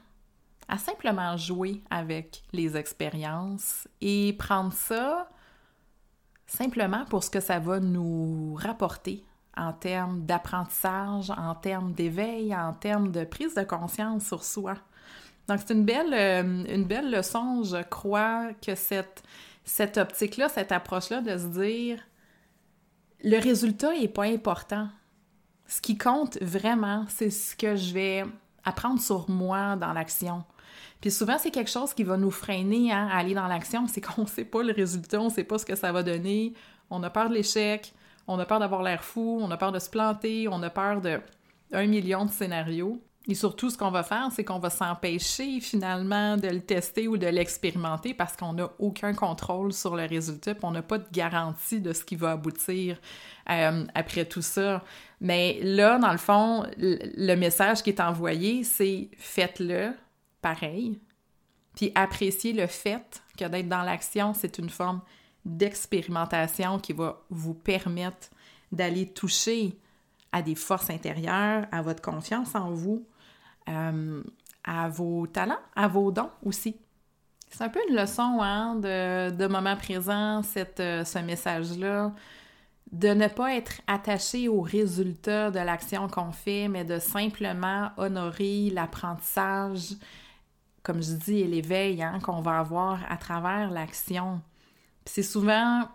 à 0.68 0.78
simplement 0.78 1.36
jouer 1.38 1.84
avec 1.90 2.44
les 2.54 2.78
expériences 2.78 3.88
et 4.02 4.34
prendre 4.40 4.74
ça 4.74 5.30
simplement 6.48 7.06
pour 7.06 7.24
ce 7.24 7.30
que 7.30 7.42
ça 7.42 7.60
va 7.60 7.80
nous 7.80 8.56
rapporter 8.56 9.25
en 9.58 9.74
termes 9.74 10.26
d'apprentissage, 10.26 11.30
en 11.30 11.56
termes 11.56 11.94
d'éveil, 11.94 12.56
en 12.56 12.74
termes 12.74 13.12
de 13.12 13.24
prise 13.24 13.56
de 13.56 13.64
conscience 13.64 14.26
sur 14.26 14.44
soi. 14.44 14.76
Donc, 15.48 15.60
c'est 15.66 15.74
une 15.74 15.86
belle, 15.86 16.14
euh, 16.14 16.66
une 16.74 16.86
belle 16.86 17.12
leçon, 17.12 17.64
je 17.64 17.84
crois, 17.84 18.50
que 18.66 18.76
cette, 18.76 19.24
cette 19.64 19.98
optique-là, 19.98 20.50
cette 20.50 20.72
approche-là 20.72 21.22
de 21.22 21.38
se 21.38 21.48
dire 21.48 22.00
le 23.24 23.40
résultat 23.40 23.92
n'est 23.94 24.08
pas 24.08 24.26
important. 24.26 24.88
Ce 25.68 25.82
qui 25.82 25.98
compte 25.98 26.38
vraiment, 26.42 27.06
c'est 27.10 27.32
ce 27.32 27.56
que 27.56 27.76
je 27.76 27.94
vais 27.94 28.24
apprendre 28.64 29.02
sur 29.02 29.30
moi 29.30 29.76
dans 29.76 29.94
l'action. 29.94 30.44
Puis 31.02 31.12
souvent, 31.12 31.38
c'est 31.38 31.52
quelque 31.52 31.72
chose 31.72 31.94
qui 31.94 32.04
va 32.04 32.18
nous 32.18 32.32
freiner 32.32 32.92
hein, 32.92 33.08
à 33.12 33.18
aller 33.18 33.34
dans 33.34 33.48
l'action, 33.48 33.88
c'est 33.88 34.02
qu'on 34.02 34.24
ne 34.24 34.28
sait 34.28 34.46
pas 34.46 34.64
le 34.64 34.74
résultat, 34.74 35.20
on 35.20 35.26
ne 35.26 35.30
sait 35.30 35.44
pas 35.44 35.58
ce 35.58 35.66
que 35.66 35.76
ça 35.76 35.92
va 35.92 36.04
donner, 36.04 36.54
on 36.90 37.02
a 37.04 37.10
peur 37.10 37.30
de 37.30 37.34
l'échec, 37.34 37.94
on 38.28 38.40
a 38.40 38.46
peur 38.46 38.60
d'avoir 38.60 38.84
l'air 38.84 39.04
fou, 39.04 39.40
on 39.42 39.52
a 39.52 39.58
peur 39.58 39.72
de 39.72 39.80
se 39.80 39.90
planter, 39.90 40.48
on 40.48 40.62
a 40.64 40.70
peur 40.70 41.02
de 41.02 41.20
un 41.72 41.88
million 41.88 42.26
de 42.26 42.32
scénarios. 42.32 43.02
Et 43.28 43.34
surtout, 43.34 43.72
ce 43.72 43.78
qu'on 43.78 43.90
va 43.90 44.04
faire, 44.04 44.30
c'est 44.32 44.44
qu'on 44.44 44.60
va 44.60 44.70
s'empêcher 44.70 45.60
finalement 45.60 46.38
de 46.38 46.48
le 46.48 46.62
tester 46.62 47.08
ou 47.08 47.18
de 47.18 47.26
l'expérimenter 47.26 48.14
parce 48.14 48.36
qu'on 48.36 48.54
n'a 48.54 48.70
aucun 48.78 49.14
contrôle 49.14 49.74
sur 49.74 49.96
le 49.96 50.06
résultat, 50.06 50.54
puis 50.54 50.66
on 50.66 50.72
n'a 50.72 50.84
pas 50.84 51.00
de 51.00 51.08
garantie 51.12 51.82
de 51.82 51.92
ce 51.92 52.06
qui 52.06 52.16
va 52.16 52.32
aboutir 52.32 53.00
euh, 53.50 53.84
après 53.96 54.26
tout 54.26 54.44
ça. 54.44 54.84
Mais 55.22 55.60
là, 55.64 55.98
dans 55.98 56.12
le 56.12 56.20
fond, 56.20 56.68
le 56.78 57.36
message 57.36 57.82
qui 57.82 57.90
est 57.90 58.00
envoyé, 58.00 58.64
c'est 58.64 59.10
faites-le 59.18 59.94
pareil, 60.42 61.00
puis 61.76 61.92
appréciez 61.96 62.54
le 62.54 62.68
fait 62.68 63.24
que 63.38 63.46
d'être 63.46 63.68
dans 63.68 63.82
l'action, 63.82 64.36
c'est 64.36 64.60
une 64.60 64.70
forme 64.70 65.02
d'expérimentation 65.46 66.80
qui 66.80 66.94
va 66.94 67.22
vous 67.30 67.54
permettre 67.54 68.30
d'aller 68.72 69.08
toucher 69.08 69.78
à 70.32 70.42
des 70.42 70.56
forces 70.56 70.90
intérieures, 70.90 71.66
à 71.72 71.82
votre 71.82 72.02
confiance 72.02 72.56
en 72.56 72.72
vous, 72.72 73.06
euh, 73.70 74.22
à 74.64 74.90
vos 74.90 75.28
talents, 75.28 75.60
à 75.76 75.88
vos 75.88 76.12
dons 76.12 76.32
aussi. 76.44 76.76
C'est 77.50 77.64
un 77.64 77.70
peu 77.70 77.80
une 77.90 77.96
leçon 77.96 78.40
hein, 78.42 78.76
de, 78.76 79.30
de, 79.30 79.48
moment 79.48 79.78
présent, 79.78 80.44
cette, 80.44 80.80
euh, 80.80 81.06
ce 81.06 81.20
message-là, 81.20 82.14
de 82.92 83.10
ne 83.10 83.28
pas 83.28 83.56
être 83.56 83.82
attaché 83.88 84.50
au 84.50 84.62
résultat 84.62 85.52
de 85.52 85.60
l'action 85.60 86.08
qu'on 86.08 86.32
fait, 86.32 86.68
mais 86.68 86.84
de 86.84 87.00
simplement 87.00 87.92
honorer 87.98 88.72
l'apprentissage, 88.72 89.96
comme 90.84 91.02
je 91.02 91.14
dis, 91.14 91.40
et 91.42 91.48
l'éveil 91.48 92.04
hein, 92.04 92.20
qu'on 92.22 92.42
va 92.42 92.60
avoir 92.60 93.00
à 93.10 93.18
travers 93.18 93.72
l'action. 93.72 94.42
C'est 95.06 95.24
souvent 95.24 95.88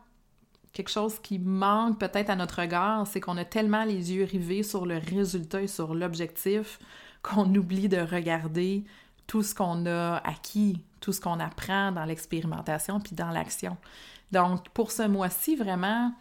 quelque 0.72 0.90
chose 0.90 1.18
qui 1.18 1.38
manque 1.38 1.98
peut-être 1.98 2.30
à 2.30 2.36
notre 2.36 2.60
regard, 2.60 3.06
c'est 3.06 3.20
qu'on 3.20 3.36
a 3.36 3.44
tellement 3.44 3.84
les 3.84 4.12
yeux 4.12 4.24
rivés 4.24 4.62
sur 4.62 4.86
le 4.86 4.98
résultat 4.98 5.62
et 5.62 5.66
sur 5.66 5.94
l'objectif 5.94 6.78
qu'on 7.22 7.54
oublie 7.54 7.88
de 7.88 7.98
regarder 7.98 8.84
tout 9.26 9.42
ce 9.42 9.54
qu'on 9.54 9.86
a 9.86 10.16
acquis, 10.18 10.82
tout 11.00 11.12
ce 11.12 11.20
qu'on 11.20 11.40
apprend 11.40 11.92
dans 11.92 12.04
l'expérimentation 12.04 13.00
puis 13.00 13.14
dans 13.14 13.30
l'action. 13.30 13.76
Donc, 14.32 14.68
pour 14.70 14.92
ce 14.92 15.02
mois-ci, 15.02 15.56
vraiment, 15.56 16.12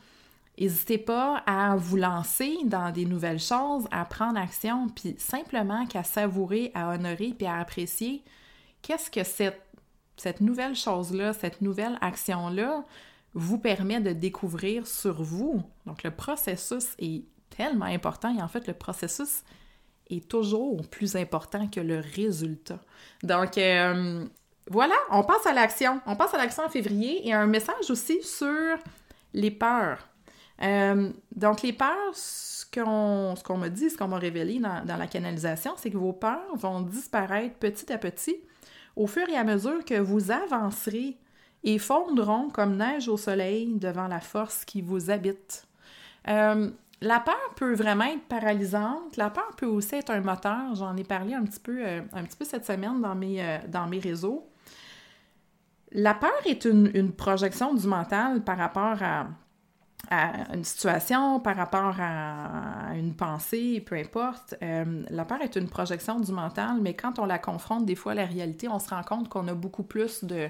n'hésitez 0.59 0.97
pas 0.97 1.43
à 1.45 1.75
vous 1.75 1.97
lancer 1.97 2.57
dans 2.65 2.91
des 2.91 3.05
nouvelles 3.05 3.39
choses, 3.39 3.87
à 3.91 4.03
prendre 4.05 4.39
action, 4.39 4.87
puis 4.89 5.15
simplement 5.19 5.85
qu'à 5.85 6.03
savourer, 6.03 6.71
à 6.73 6.89
honorer, 6.89 7.33
puis 7.37 7.47
à 7.47 7.57
apprécier 7.57 8.23
qu'est-ce 8.81 9.11
que 9.11 9.23
cette, 9.23 9.61
cette 10.19 10.41
nouvelle 10.41 10.75
chose-là, 10.75 11.33
cette 11.33 11.61
nouvelle 11.61 11.97
action-là 12.01 12.83
vous 13.33 13.57
permet 13.57 14.01
de 14.01 14.11
découvrir 14.11 14.87
sur 14.87 15.21
vous. 15.21 15.61
Donc, 15.85 16.03
le 16.03 16.11
processus 16.11 16.87
est 16.97 17.23
tellement 17.55 17.85
important 17.85 18.35
et 18.35 18.41
en 18.41 18.47
fait, 18.47 18.67
le 18.67 18.73
processus 18.73 19.43
est 20.09 20.27
toujours 20.27 20.87
plus 20.89 21.15
important 21.15 21.67
que 21.67 21.79
le 21.79 21.99
résultat. 22.15 22.79
Donc, 23.23 23.57
euh, 23.57 24.25
voilà, 24.69 24.95
on 25.11 25.23
passe 25.23 25.45
à 25.45 25.53
l'action. 25.53 26.01
On 26.05 26.15
passe 26.15 26.33
à 26.33 26.37
l'action 26.37 26.63
en 26.63 26.69
février 26.69 27.27
et 27.27 27.33
un 27.33 27.45
message 27.45 27.89
aussi 27.89 28.21
sur 28.23 28.77
les 29.33 29.51
peurs. 29.51 30.07
Euh, 30.61 31.11
donc, 31.35 31.61
les 31.61 31.73
peurs, 31.73 32.13
ce 32.13 32.65
qu'on 32.65 33.57
m'a 33.57 33.69
dit, 33.69 33.89
ce 33.89 33.97
qu'on 33.97 34.07
m'a 34.07 34.17
révélé 34.17 34.59
dans, 34.59 34.83
dans, 34.83 34.97
la 34.97 35.07
canalisation, 35.07 35.73
c'est 35.77 35.91
que 35.91 35.97
vos 35.97 36.13
peurs 36.13 36.55
vont 36.55 36.81
disparaître 36.81 37.55
petit 37.55 37.91
à 37.93 37.97
petit 37.97 38.35
au 38.95 39.07
fur 39.07 39.27
et 39.29 39.37
à 39.37 39.43
mesure 39.43 39.83
que 39.85 39.99
vous 39.99 40.31
avancerez 40.31 41.17
et 41.63 41.77
fondront 41.77 42.49
comme 42.49 42.77
neige 42.77 43.07
au 43.07 43.17
soleil 43.17 43.73
devant 43.75 44.07
la 44.07 44.19
force 44.19 44.65
qui 44.65 44.81
vous 44.81 45.09
habite. 45.09 45.65
Euh, 46.27 46.69
la 47.01 47.19
peur 47.19 47.53
peut 47.55 47.73
vraiment 47.73 48.05
être 48.05 48.23
paralysante. 48.27 49.15
La 49.15 49.29
peur 49.29 49.55
peut 49.55 49.65
aussi 49.65 49.95
être 49.95 50.11
un 50.11 50.21
moteur. 50.21 50.75
J'en 50.75 50.95
ai 50.97 51.03
parlé 51.03 51.33
un 51.33 51.43
petit 51.43 51.59
peu, 51.59 51.85
euh, 51.85 52.01
un 52.13 52.23
petit 52.23 52.45
cette 52.45 52.65
semaine 52.65 53.01
dans 53.01 53.15
mes, 53.15 53.41
euh, 53.41 53.57
dans 53.67 53.87
mes 53.87 53.99
réseaux. 53.99 54.45
La 55.91 56.13
peur 56.13 56.31
est 56.45 56.65
une, 56.65 57.11
projection 57.13 57.73
du 57.73 57.87
mental 57.87 58.43
par 58.43 58.57
rapport 58.57 59.01
à, 59.01 59.27
une 60.11 60.63
situation, 60.63 61.39
par 61.39 61.55
rapport 61.55 61.95
à, 61.99 62.93
une 62.95 63.13
pensée, 63.13 63.81
peu 63.85 63.95
importe. 63.95 64.55
Euh, 64.63 65.03
la 65.09 65.25
peur 65.25 65.41
est 65.41 65.55
une 65.55 65.69
projection 65.69 66.19
du 66.19 66.31
mental, 66.31 66.77
mais 66.81 66.95
quand 66.95 67.19
on 67.19 67.25
la 67.25 67.37
confronte 67.37 67.85
des 67.85 67.95
fois 67.95 68.13
à 68.13 68.15
la 68.15 68.25
réalité, 68.25 68.67
on 68.67 68.79
se 68.79 68.89
rend 68.89 69.03
compte 69.03 69.29
qu'on 69.29 69.47
a 69.47 69.53
beaucoup 69.53 69.83
plus 69.83 70.23
de, 70.23 70.49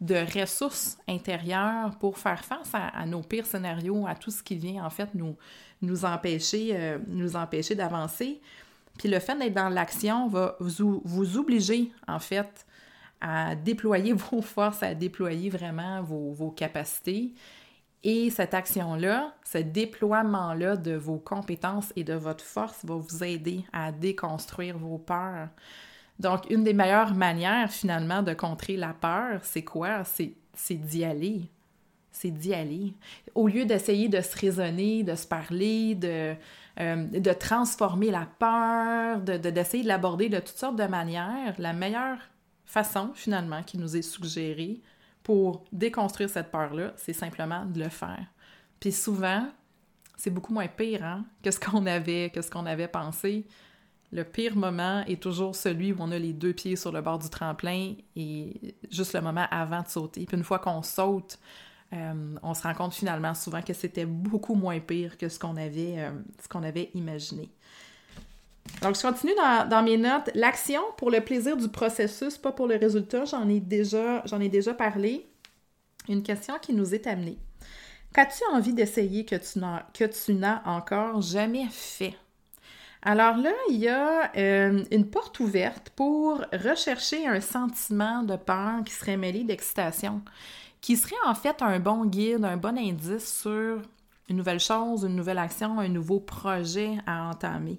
de 0.00 0.38
ressources 0.38 0.98
intérieures 1.08 1.96
pour 1.98 2.18
faire 2.18 2.44
face 2.44 2.70
à, 2.74 3.06
nos 3.06 3.22
pires 3.22 3.46
scénarios, 3.46 4.06
à 4.06 4.14
tout 4.14 4.30
ce 4.30 4.42
qui 4.42 4.56
vient 4.56 4.84
en 4.84 4.90
fait 4.90 5.14
nous, 5.14 5.36
nous 5.82 6.04
empêcher, 6.04 6.70
euh, 6.72 6.98
empêcher 7.34 7.74
d'avancer. 7.74 8.40
Puis 8.98 9.08
le 9.08 9.20
fait 9.20 9.36
d'être 9.36 9.54
dans 9.54 9.68
l'action 9.68 10.28
va 10.28 10.56
vous, 10.60 11.00
vous 11.04 11.38
obliger 11.38 11.92
en 12.06 12.18
fait 12.18 12.66
à 13.20 13.54
déployer 13.54 14.12
vos 14.30 14.42
forces, 14.42 14.82
à 14.82 14.94
déployer 14.94 15.50
vraiment 15.50 16.02
vos, 16.02 16.32
vos 16.32 16.50
capacités. 16.50 17.32
Et 18.04 18.30
cette 18.30 18.54
action-là, 18.54 19.34
ce 19.44 19.58
déploiement-là 19.58 20.76
de 20.76 20.94
vos 20.94 21.18
compétences 21.18 21.92
et 21.96 22.04
de 22.04 22.14
votre 22.14 22.44
force 22.44 22.84
va 22.84 22.94
vous 22.94 23.24
aider 23.24 23.64
à 23.72 23.90
déconstruire 23.90 24.78
vos 24.78 24.98
peurs, 24.98 25.48
donc, 26.18 26.50
une 26.50 26.64
des 26.64 26.72
meilleures 26.72 27.14
manières 27.14 27.70
finalement 27.70 28.22
de 28.22 28.34
contrer 28.34 28.76
la 28.76 28.92
peur, 28.92 29.40
c'est 29.44 29.62
quoi? 29.62 30.02
C'est 30.04 30.74
d'y 30.74 31.04
aller. 31.04 31.42
C'est 32.10 32.30
d'y 32.30 32.52
aller. 32.52 32.94
Au 33.34 33.46
lieu 33.46 33.64
d'essayer 33.64 34.08
de 34.08 34.20
se 34.20 34.36
raisonner, 34.36 35.04
de 35.04 35.14
se 35.14 35.26
parler, 35.26 35.94
de, 35.94 36.34
euh, 36.80 37.04
de 37.04 37.32
transformer 37.32 38.10
la 38.10 38.26
peur, 38.38 39.20
d'essayer 39.20 39.82
de, 39.84 39.88
de 39.88 39.88
l'aborder 39.88 40.28
de 40.28 40.38
toutes 40.38 40.58
sortes 40.58 40.76
de 40.76 40.86
manières, 40.86 41.54
la 41.58 41.72
meilleure 41.72 42.18
façon 42.66 43.12
finalement 43.14 43.62
qui 43.62 43.78
nous 43.78 43.96
est 43.96 44.02
suggérée 44.02 44.80
pour 45.28 45.62
déconstruire 45.72 46.30
cette 46.30 46.50
peur-là, 46.50 46.94
c'est 46.96 47.12
simplement 47.12 47.66
de 47.66 47.80
le 47.80 47.90
faire. 47.90 48.24
Puis 48.80 48.92
souvent, 48.92 49.46
c'est 50.16 50.30
beaucoup 50.30 50.54
moins 50.54 50.68
pire 50.68 51.04
hein, 51.04 51.26
que 51.42 51.50
ce 51.50 51.60
qu'on 51.60 51.84
avait, 51.84 52.88
pensé. 52.88 53.46
Le 54.10 54.24
pire 54.24 54.56
moment 54.56 55.04
est 55.04 55.22
toujours 55.22 55.54
celui 55.54 55.92
où 55.92 55.96
on 55.98 56.12
a 56.12 56.18
les 56.18 56.32
deux 56.32 56.54
pieds 56.54 56.76
sur 56.76 56.92
le 56.92 57.02
bord 57.02 57.18
du 57.18 57.28
tremplin 57.28 57.92
et 58.16 58.74
juste 58.90 59.12
le 59.12 59.20
moment 59.20 59.44
avant 59.50 59.82
de 59.82 59.88
sauter. 59.88 60.24
Puis 60.24 60.34
une 60.34 60.44
fois 60.44 60.60
qu'on 60.60 60.82
saute, 60.82 61.38
euh, 61.92 62.34
on 62.42 62.54
se 62.54 62.62
rend 62.62 62.72
compte 62.72 62.94
finalement 62.94 63.34
souvent 63.34 63.60
que 63.60 63.74
c'était 63.74 64.06
beaucoup 64.06 64.54
moins 64.54 64.80
pire 64.80 65.18
que 65.18 65.28
ce 65.28 65.38
qu'on 65.38 65.58
avait, 65.58 65.96
euh, 65.98 66.10
ce 66.42 66.48
qu'on 66.48 66.62
avait 66.62 66.90
imaginé. 66.94 67.50
Donc, 68.82 68.96
je 68.96 69.02
continue 69.02 69.32
dans, 69.34 69.82
mes 69.82 69.96
notes. 69.96 70.30
L'action 70.34 70.80
pour 70.96 71.10
le 71.10 71.20
plaisir 71.20 71.56
du 71.56 71.68
processus, 71.68 72.38
pas 72.38 72.52
pour 72.52 72.66
le 72.66 72.76
résultat, 72.76 73.24
j'en 73.24 73.48
ai, 73.48 73.60
déjà, 73.60 74.22
j'en 74.24 74.40
ai 74.40 74.48
déjà 74.48 74.74
parlé. 74.74 75.26
Une 76.08 76.22
question 76.22 76.54
qui 76.60 76.72
nous 76.72 76.94
est 76.94 77.06
amenée. 77.06 77.38
Qu'as-tu 78.14 78.42
envie 78.52 78.72
d'essayer 78.72 79.24
que 79.24 79.36
tu 79.36 80.34
n'as, 80.34 80.62
encore 80.64 81.20
jamais 81.20 81.66
fait? 81.70 82.14
Alors 83.02 83.36
là, 83.36 83.52
il 83.68 83.76
y 83.76 83.88
a 83.88 84.32
euh, 84.36 84.84
une 84.90 85.08
porte 85.08 85.38
ouverte 85.40 85.90
pour 85.90 86.42
rechercher 86.52 87.26
un 87.26 87.40
sentiment 87.40 88.22
de 88.22 88.36
peur 88.36 88.82
qui 88.84 88.92
serait 88.92 89.16
mêlé 89.16 89.44
d'excitation, 89.44 90.22
qui 90.80 90.96
serait 90.96 91.14
en 91.26 91.34
fait 91.34 91.62
un 91.62 91.78
bon 91.78 92.06
guide, 92.06 92.44
un 92.44 92.56
bon 92.56 92.76
indice 92.76 93.40
sur 93.40 93.82
une 94.28 94.36
nouvelle 94.36 94.60
chose, 94.60 95.04
une 95.04 95.14
nouvelle 95.14 95.38
action, 95.38 95.78
un 95.78 95.88
nouveau 95.88 96.20
projet 96.20 96.98
à 97.06 97.28
entamer. 97.28 97.78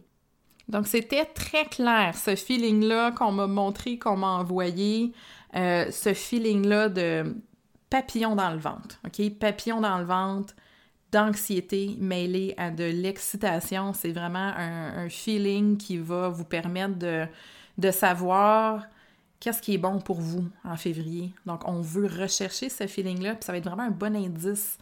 Donc, 0.70 0.88
c'était 0.88 1.26
très 1.26 1.66
clair, 1.66 2.16
ce 2.16 2.36
feeling-là 2.36 3.12
qu'on 3.12 3.32
m'a 3.32 3.48
montré, 3.48 3.98
qu'on 3.98 4.18
m'a 4.18 4.28
envoyé, 4.28 5.14
euh, 5.56 5.90
ce 5.90 6.14
feeling-là 6.14 6.90
de 6.90 7.36
papillon 7.90 8.36
dans 8.36 8.52
le 8.52 8.60
ventre, 8.60 9.00
OK? 9.06 9.32
Papillon 9.40 9.82
dans 9.82 9.98
le 9.98 10.06
ventre, 10.06 10.54
d'anxiété 11.12 11.96
mêlée 12.00 12.54
à 12.58 12.70
de 12.70 12.84
l'excitation. 12.84 13.94
C'est 13.94 14.12
vraiment 14.12 14.54
un, 14.56 15.10
feeling 15.10 15.78
qui 15.78 15.98
va 15.98 16.30
vous 16.30 16.46
permettre 16.46 17.00
de, 17.00 17.26
de 17.80 17.90
savoir 17.90 18.86
qu'est-ce 19.40 19.64
qui 19.64 19.74
est 19.74 19.80
bon 19.80 20.00
pour 20.00 20.22
vous 20.22 20.48
en 20.64 20.78
février. 20.78 21.34
Donc, 21.48 21.68
on 21.68 21.82
veut 21.82 22.06
rechercher 22.06 22.70
ce 22.70 22.86
feeling-là, 22.86 23.36
puis 23.36 23.46
ça 23.46 23.54
va 23.54 23.58
être 23.58 23.66
vraiment 23.66 23.84
un 23.84 23.92
bon 23.92 24.16
indice. 24.16 24.78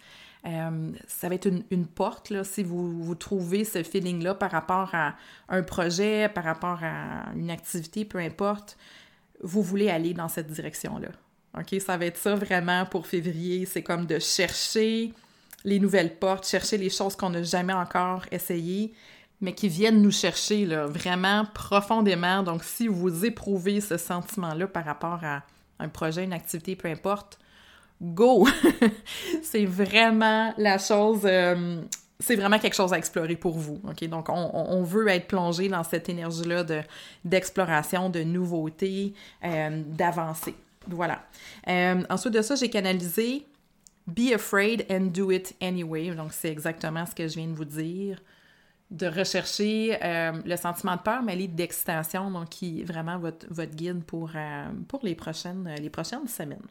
Euh, 0.47 0.91
ça 1.07 1.27
va 1.27 1.35
être 1.35 1.49
une, 1.71 1.87
porte, 1.87 2.29
là, 2.29 2.43
si 2.43 2.63
vous, 2.63 3.03
vous 3.03 3.15
trouvez 3.15 3.65
ce 3.65 3.83
feeling-là 3.83 4.33
par 4.35 4.51
rapport 4.51 4.89
à 4.93 5.15
un 5.49 5.61
projet, 5.61 6.29
par 6.29 6.45
rapport 6.45 6.79
à 6.81 7.31
une 7.35 7.51
activité, 7.51 8.05
peu 8.05 8.19
importe, 8.19 8.77
vous 9.43 9.61
voulez 9.61 9.89
aller 9.89 10.13
dans 10.13 10.29
cette 10.29 10.47
direction-là. 10.47 11.09
OK? 11.59 11.81
Ça 11.81 11.97
va 11.97 12.05
être 12.05 12.17
ça 12.17 12.35
vraiment 12.35 12.85
pour 12.85 13.07
février. 13.07 13.65
C'est 13.65 13.83
comme 13.83 14.05
de 14.05 14.19
chercher 14.19 15.13
les 15.65 15.79
nouvelles 15.79 16.15
portes, 16.15 16.47
chercher 16.47 16.77
les 16.77 16.89
choses 16.89 17.15
qu'on 17.15 17.31
n'a 17.31 17.43
jamais 17.43 17.73
encore 17.73 18.25
essayées, 18.31 18.93
mais 19.41 19.53
qui 19.53 19.67
viennent 19.67 20.01
nous 20.01 20.11
chercher 20.11 20.65
là, 20.65 20.85
vraiment 20.85 21.45
profondément. 21.53 22.41
Donc, 22.41 22.63
si 22.63 22.87
vous 22.87 23.25
éprouvez 23.25 23.81
ce 23.81 23.97
sentiment-là 23.97 24.67
par 24.67 24.85
rapport 24.85 25.19
à 25.23 25.43
un 25.79 25.89
projet, 25.89 26.23
une 26.23 26.33
activité, 26.33 26.75
peu 26.75 26.87
importe, 26.87 27.37
go! 28.01 28.47
c'est 29.41 29.65
vraiment 29.65 30.53
la 30.57 30.77
chose, 30.77 31.21
euh, 31.25 31.81
c'est 32.19 32.35
vraiment 32.35 32.59
quelque 32.59 32.75
chose 32.75 32.93
à 32.93 32.97
explorer 32.97 33.35
pour 33.35 33.57
vous. 33.57 33.79
OK? 33.87 34.03
Donc, 34.07 34.27
on, 34.29 34.83
veut 34.83 35.07
être 35.09 35.27
plongé 35.27 35.67
dans 35.69 35.83
cette 35.83 36.09
énergie-là 36.09 36.63
d'exploration, 37.23 38.09
de, 38.09 38.23
nouveauté, 38.23 39.13
euh, 39.43 39.83
d'avancer. 39.85 40.55
Voilà. 40.87 41.25
Euh, 41.67 42.03
ensuite 42.09 42.33
de 42.33 42.41
ça, 42.41 42.55
j'ai 42.55 42.69
canalisé 42.69 43.45
Be 44.07 44.33
afraid 44.33 44.85
and 44.89 45.11
do 45.13 45.31
it 45.31 45.53
anyway. 45.61 46.11
Donc, 46.11 46.31
c'est 46.31 46.49
exactement 46.49 47.05
ce 47.05 47.13
que 47.13 47.27
je 47.27 47.35
viens 47.35 47.47
de 47.47 47.55
vous 47.55 47.65
dire. 47.65 48.21
De 48.89 49.05
rechercher 49.05 49.97
euh, 50.01 50.31
le 50.45 50.55
sentiment 50.55 50.95
de 50.95 51.01
peur, 51.01 51.21
mais 51.21 51.35
d'excitation, 51.45 52.31
donc 52.31 52.49
qui 52.49 52.81
est 52.81 52.83
vraiment 52.85 53.19
votre, 53.19 53.45
votre 53.49 53.75
guide 53.75 54.05
pour, 54.05 54.31
pour 54.87 55.01
les, 55.03 55.13
prochaines, 55.13 55.69
les 55.77 55.89
prochaines 55.89 56.27
semaines. 56.27 56.65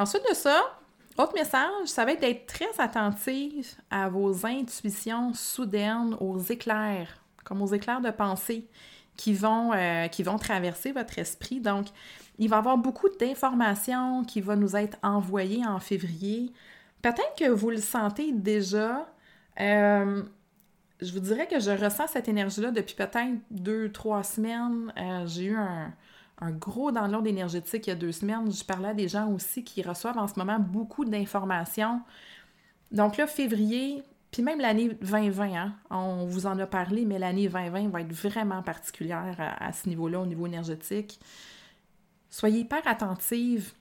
Ensuite 0.00 0.22
de 0.30 0.34
ça, 0.34 0.62
autre 1.18 1.34
message, 1.34 1.84
ça 1.84 2.06
va 2.06 2.12
être 2.12 2.22
d'être 2.22 2.46
très 2.46 2.70
attentif 2.78 3.76
à 3.90 4.08
vos 4.08 4.46
intuitions 4.46 5.34
soudaines, 5.34 6.16
aux 6.20 6.38
éclairs, 6.38 7.22
comme 7.44 7.60
aux 7.60 7.66
éclairs 7.66 8.00
de 8.00 8.10
pensée 8.10 8.66
qui 9.18 9.34
vont, 9.34 9.74
euh, 9.74 10.08
qui 10.08 10.22
vont 10.22 10.38
traverser 10.38 10.92
votre 10.92 11.18
esprit. 11.18 11.60
Donc, 11.60 11.88
il 12.38 12.48
va 12.48 12.56
y 12.56 12.58
avoir 12.60 12.78
beaucoup 12.78 13.10
d'informations 13.10 14.24
qui 14.24 14.40
vont 14.40 14.56
nous 14.56 14.74
être 14.74 14.96
envoyées 15.02 15.66
en 15.66 15.80
février. 15.80 16.50
Peut-être 17.02 17.34
que 17.36 17.50
vous 17.50 17.68
le 17.68 17.76
sentez 17.76 18.32
déjà. 18.32 19.06
Euh, 19.60 20.22
je 21.02 21.12
vous 21.12 21.20
dirais 21.20 21.46
que 21.46 21.60
je 21.60 21.72
ressens 21.72 22.06
cette 22.06 22.26
énergie-là 22.26 22.70
depuis 22.70 22.94
peut-être 22.94 23.36
deux, 23.50 23.92
trois 23.92 24.22
semaines. 24.22 24.94
Euh, 24.96 25.26
j'ai 25.26 25.44
eu 25.44 25.56
un, 25.56 25.92
gros 26.48 26.90
download 26.90 27.26
énergétique 27.26 27.86
il 27.86 27.90
y 27.90 27.92
a 27.92 27.96
deux 27.96 28.12
semaines. 28.12 28.50
Je 28.50 28.64
parlais 28.64 28.88
à 28.88 28.94
des 28.94 29.08
gens 29.08 29.30
aussi 29.30 29.62
qui 29.62 29.82
reçoivent 29.82 30.18
en 30.18 30.26
ce 30.26 30.38
moment 30.38 30.58
beaucoup 30.58 31.04
d'informations. 31.04 32.00
Donc 32.92 33.16
là, 33.16 33.26
février, 33.26 34.02
puis 34.30 34.42
même 34.42 34.60
l'année 34.60 34.88
2020, 35.02 35.54
hein, 35.54 35.74
on 35.90 36.24
vous 36.26 36.46
en 36.46 36.58
a 36.58 36.66
parlé, 36.66 37.04
mais 37.04 37.18
l'année 37.18 37.48
2020 37.48 37.88
va 37.88 38.00
être 38.00 38.12
vraiment 38.12 38.62
particulière 38.62 39.36
à 39.58 39.72
ce 39.72 39.88
niveau-là, 39.88 40.20
au 40.20 40.26
niveau 40.26 40.46
énergétique. 40.46 41.20
Soyez 42.30 42.60
hyper 42.60 42.86
attentive 42.86 43.72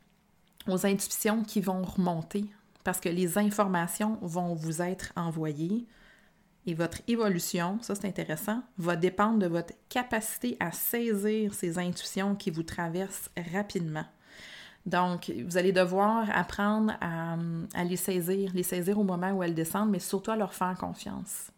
aux 0.67 0.85
intuitions 0.85 1.43
qui 1.43 1.61
vont 1.61 1.83
remonter 1.83 2.45
parce 2.83 2.99
que 2.99 3.09
les 3.09 3.37
informations 3.37 4.17
vont 4.21 4.53
vous 4.53 4.81
être 4.81 5.13
envoyées 5.15 5.85
et 6.69 6.73
votre 6.75 7.01
évolution, 7.07 7.79
ça 7.81 7.95
c'est 7.95 8.07
intéressant, 8.07 8.61
va 8.77 8.95
dépendre 8.95 9.39
de 9.39 9.47
votre 9.47 9.73
capacité 9.89 10.55
à 10.59 10.71
saisir 10.71 11.53
ces 11.53 11.79
intuitions 11.79 12.35
qui 12.35 12.51
vous 12.51 12.63
traversent 12.63 13.29
rapidement. 13.53 14.05
Donc, 14.85 15.31
vous 15.45 15.57
allez 15.57 15.71
devoir 15.71 16.27
apprendre 16.33 16.93
à, 17.01 17.83
les 17.83 17.95
saisir, 17.95 18.51
les 18.53 18.63
saisir 18.63 18.97
au 18.99 19.03
moment 19.03 19.31
où 19.31 19.43
elles 19.43 19.55
descendent, 19.55 19.89
mais 19.89 19.99
surtout 19.99 20.31
à 20.31 20.35
leur 20.35 20.53
faire 20.53 20.75
confiance. 20.79 21.51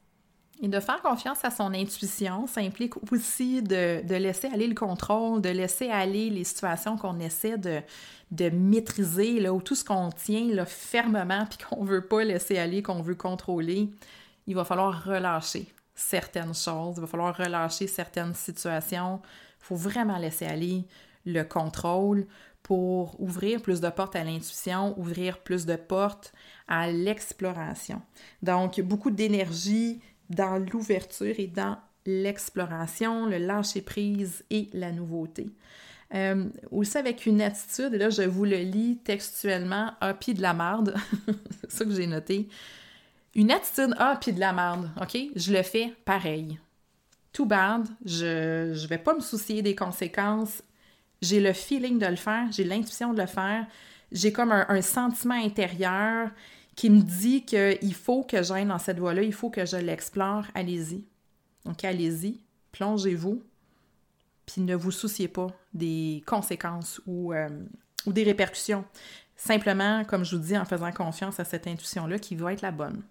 Et 0.62 0.68
de 0.68 0.80
faire 0.80 1.02
confiance 1.02 1.44
à 1.44 1.52
son 1.52 1.74
intuition, 1.74 2.48
ça 2.48 2.62
implique 2.62 2.94
aussi 3.12 3.62
de, 3.62 4.02
laisser 4.16 4.48
aller 4.48 4.68
le 4.68 4.76
contrôle, 4.76 5.42
de 5.42 5.50
laisser 5.50 5.90
aller 5.90 6.30
les 6.30 6.44
situations 6.44 6.98
qu'on 6.98 7.20
essaie 7.20 7.58
de, 7.58 7.82
de 8.32 8.50
maîtriser, 8.50 9.40
là, 9.40 9.54
ou 9.54 9.62
tout 9.62 9.76
ce 9.76 9.84
qu'on 9.84 10.10
tient 10.10 10.48
là, 10.54 10.66
fermement 10.66 11.46
puis 11.50 11.58
qu'on 11.58 11.84
ne 11.84 11.90
veut 11.90 12.06
pas 12.06 12.24
laisser 12.24 12.58
aller, 12.58 12.82
qu'on 12.82 13.02
veut 13.02 13.16
contrôler. 13.16 13.90
Il 14.48 14.56
va 14.56 14.66
falloir 14.66 15.04
relâcher 15.04 15.68
certaines 15.96 16.54
choses, 16.54 16.96
il 16.98 17.02
va 17.02 17.08
falloir 17.08 17.36
relâcher 17.36 17.88
certaines 17.88 18.34
situations. 18.34 19.22
Il 19.62 19.66
faut 19.66 19.76
vraiment 19.76 20.18
laisser 20.18 20.46
aller 20.46 20.86
le 21.26 21.44
contrôle 21.44 22.26
pour 22.64 23.20
ouvrir 23.20 23.62
plus 23.62 23.82
de 23.82 23.90
portes 23.90 24.16
à 24.16 24.24
l'intuition, 24.24 24.98
ouvrir 25.00 25.40
plus 25.40 25.66
de 25.66 25.76
portes 25.76 26.34
à 26.68 26.92
l'exploration. 26.92 28.02
Donc, 28.42 28.80
beaucoup 28.82 29.12
d'énergie, 29.12 30.02
dans 30.30 30.58
l'ouverture 30.58 31.36
et 31.38 31.48
dans 31.48 31.78
l'exploration, 32.06 33.26
le 33.26 33.38
lâcher-prise 33.38 34.44
et 34.50 34.70
la 34.74 34.92
nouveauté. 34.92 35.52
Euh, 36.14 36.50
aussi 36.72 36.98
avec 36.98 37.26
une 37.26 37.42
attitude, 37.42 37.94
et 37.94 37.98
là 37.98 38.10
je 38.10 38.24
vous 38.24 38.44
le 38.44 38.58
lis 38.58 38.98
textuellement, 39.04 39.92
ah, 40.02 40.14
pied 40.14 40.34
de 40.34 40.42
la 40.42 40.54
marde, 40.54 40.96
c'est 41.62 41.72
ça 41.72 41.86
que 41.86 41.92
j'ai 41.92 42.08
noté. 42.08 42.50
Une 43.34 43.52
attitude, 43.52 43.96
ah, 43.98 44.18
pied 44.20 44.34
de 44.34 44.40
la 44.40 44.54
marde, 44.54 44.90
ok? 45.02 45.18
Je 45.36 45.54
le 45.54 45.64
fais 45.64 45.94
pareil. 46.06 46.60
Too 47.32 47.46
bad, 47.46 47.88
je 48.04 48.72
ne 48.72 48.88
vais 48.88 48.98
pas 48.98 49.14
me 49.16 49.22
soucier 49.22 49.62
des 49.62 49.76
conséquences. 49.76 50.62
J'ai 51.22 51.40
le 51.40 51.54
feeling 51.54 51.98
de 51.98 52.08
le 52.08 52.18
faire, 52.18 52.52
j'ai 52.52 52.64
l'intuition 52.64 53.14
de 53.14 53.22
le 53.22 53.28
faire, 53.28 53.68
j'ai 54.12 54.34
comme 54.34 54.52
un 54.52 54.82
sentiment 54.82 55.36
intérieur 55.36 56.30
qui 56.76 56.90
me 56.90 57.02
dit 57.02 57.46
qu'il 57.46 57.94
faut 57.94 58.24
que 58.24 58.42
j'aille 58.42 58.66
dans 58.66 58.80
cette 58.80 59.00
voie-là, 59.00 59.22
il 59.22 59.34
faut 59.34 59.50
que 59.50 59.66
je 59.66 59.78
l'explore, 59.78 60.46
allez-y. 60.56 61.04
Donc 61.64 61.84
allez-y, 61.84 62.40
plongez-vous, 62.72 63.44
puis 64.46 64.62
ne 64.62 64.76
vous 64.76 64.92
souciez 64.92 65.28
pas 65.28 65.48
des 65.74 66.24
conséquences 66.26 67.00
ou, 67.06 67.34
euh, 67.34 67.50
ou 68.06 68.14
des 68.14 68.24
répercussions. 68.24 68.84
Simplement, 69.44 70.06
comme 70.06 70.24
je 70.24 70.36
vous 70.36 70.42
dis, 70.44 70.56
en 70.56 70.66
faisant 70.66 70.92
confiance 70.92 71.40
à 71.40 71.44
cette 71.46 71.66
intuition-là 71.66 72.20
qui 72.20 72.36
va 72.36 72.54
être 72.54 72.62
la 72.62 72.70
bonne. 72.70 73.02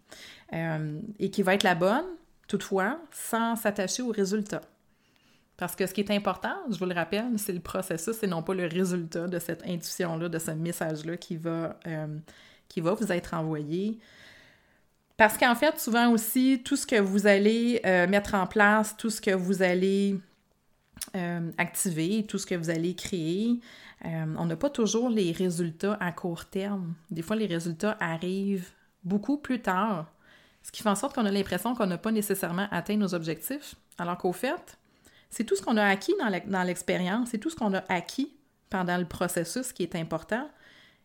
Euh, 0.53 1.01
et 1.19 1.29
qui 1.29 1.43
va 1.43 1.55
être 1.55 1.65
la 1.65 1.75
bonne, 1.75 2.05
toutefois, 2.47 3.01
sans 3.11 3.57
s'attacher 3.57 4.05
au 4.05 4.13
résultat. 4.13 4.61
Parce 5.57 5.75
que 5.75 5.89
ce 5.89 5.93
qui 5.93 6.03
est 6.03 6.11
important, 6.13 6.55
je 6.71 6.79
vous 6.79 6.85
le 6.85 6.95
rappelle, 6.95 7.37
c'est 7.37 7.53
le 7.53 7.59
processus 7.59 8.23
et 8.23 8.29
non 8.29 8.45
pas 8.45 8.55
le 8.55 8.67
résultat 8.67 9.27
de 9.27 9.41
cette 9.41 9.65
intuition-là, 9.67 10.29
de 10.29 10.39
ce 10.39 10.53
message-là 10.53 11.17
qui 11.17 11.37
va 11.37 11.77
euh, 11.89 12.07
qui 12.69 12.81
va 12.81 12.95
vous 12.95 13.11
être 13.11 13.35
envoyé. 13.35 13.99
Parce 15.17 15.37
qu'en 15.37 15.57
fait, 15.57 15.81
souvent 15.81 16.13
aussi, 16.13 16.63
tout 16.65 16.77
ce 16.77 16.87
que 16.87 17.01
vous 17.01 17.27
allez 17.27 17.81
euh, 17.85 18.07
mettre 18.07 18.35
en 18.37 18.47
place, 18.47 18.97
tout 18.97 19.11
ce 19.11 19.21
que 19.21 19.33
vous 19.33 19.63
allez 19.63 20.21
activer, 21.59 22.25
tout 22.25 22.39
ce 22.39 22.47
que 22.47 22.55
vous 22.55 22.71
allez 22.71 22.95
créer, 22.95 23.59
euh, 24.05 24.35
on 24.39 24.47
n'a 24.47 24.57
pas 24.57 24.71
toujours 24.71 25.11
les 25.11 25.33
résultats 25.33 25.97
à 26.01 26.13
court 26.13 26.47
terme. 26.47 26.95
Des 27.11 27.23
fois, 27.23 27.37
les 27.37 27.47
résultats 27.47 27.97
arrivent 28.01 28.71
beaucoup 29.05 29.39
plus 29.39 29.61
tard, 29.61 30.13
ce 30.63 30.73
qui 30.73 30.83
fait 30.83 30.89
en 30.89 30.95
sorte 30.95 31.15
qu'on 31.15 31.27
a 31.27 31.31
l'impression 31.31 31.75
qu'on 31.75 31.87
n'a 31.87 31.99
pas 31.99 32.13
nécessairement 32.13 32.69
atteint 32.71 32.97
nos 32.97 33.15
objectifs, 33.15 33.77
alors 33.99 34.19
qu'au 34.19 34.33
fait, 34.33 34.79
c'est 35.31 35.45
tout 35.45 35.57
ce 35.57 35.63
qu'on 35.63 35.77
a 35.77 35.85
acquis 35.85 36.15
dans 36.47 36.63
l'expérience, 36.63 37.31
c'est 37.31 37.39
tout 37.39 37.51
ce 37.51 37.57
qu'on 37.57 37.73
a 37.73 37.85
acquis 37.89 38.35
pendant 38.69 38.99
le 38.99 39.07
processus 39.07 39.73
qui 39.73 39.83
est 39.83 39.97
important. 39.97 40.49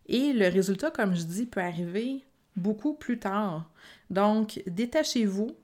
Et 0.07 0.33
le 0.33 0.47
résultat, 0.47 0.91
comme 0.91 1.15
je 1.15 1.23
dis, 1.23 1.45
peut 1.45 1.61
arriver 1.61 2.23
beaucoup 2.55 2.93
plus 2.93 3.19
tard. 3.19 3.69
Donc, 4.09 4.61
détachez-vous 4.67 5.55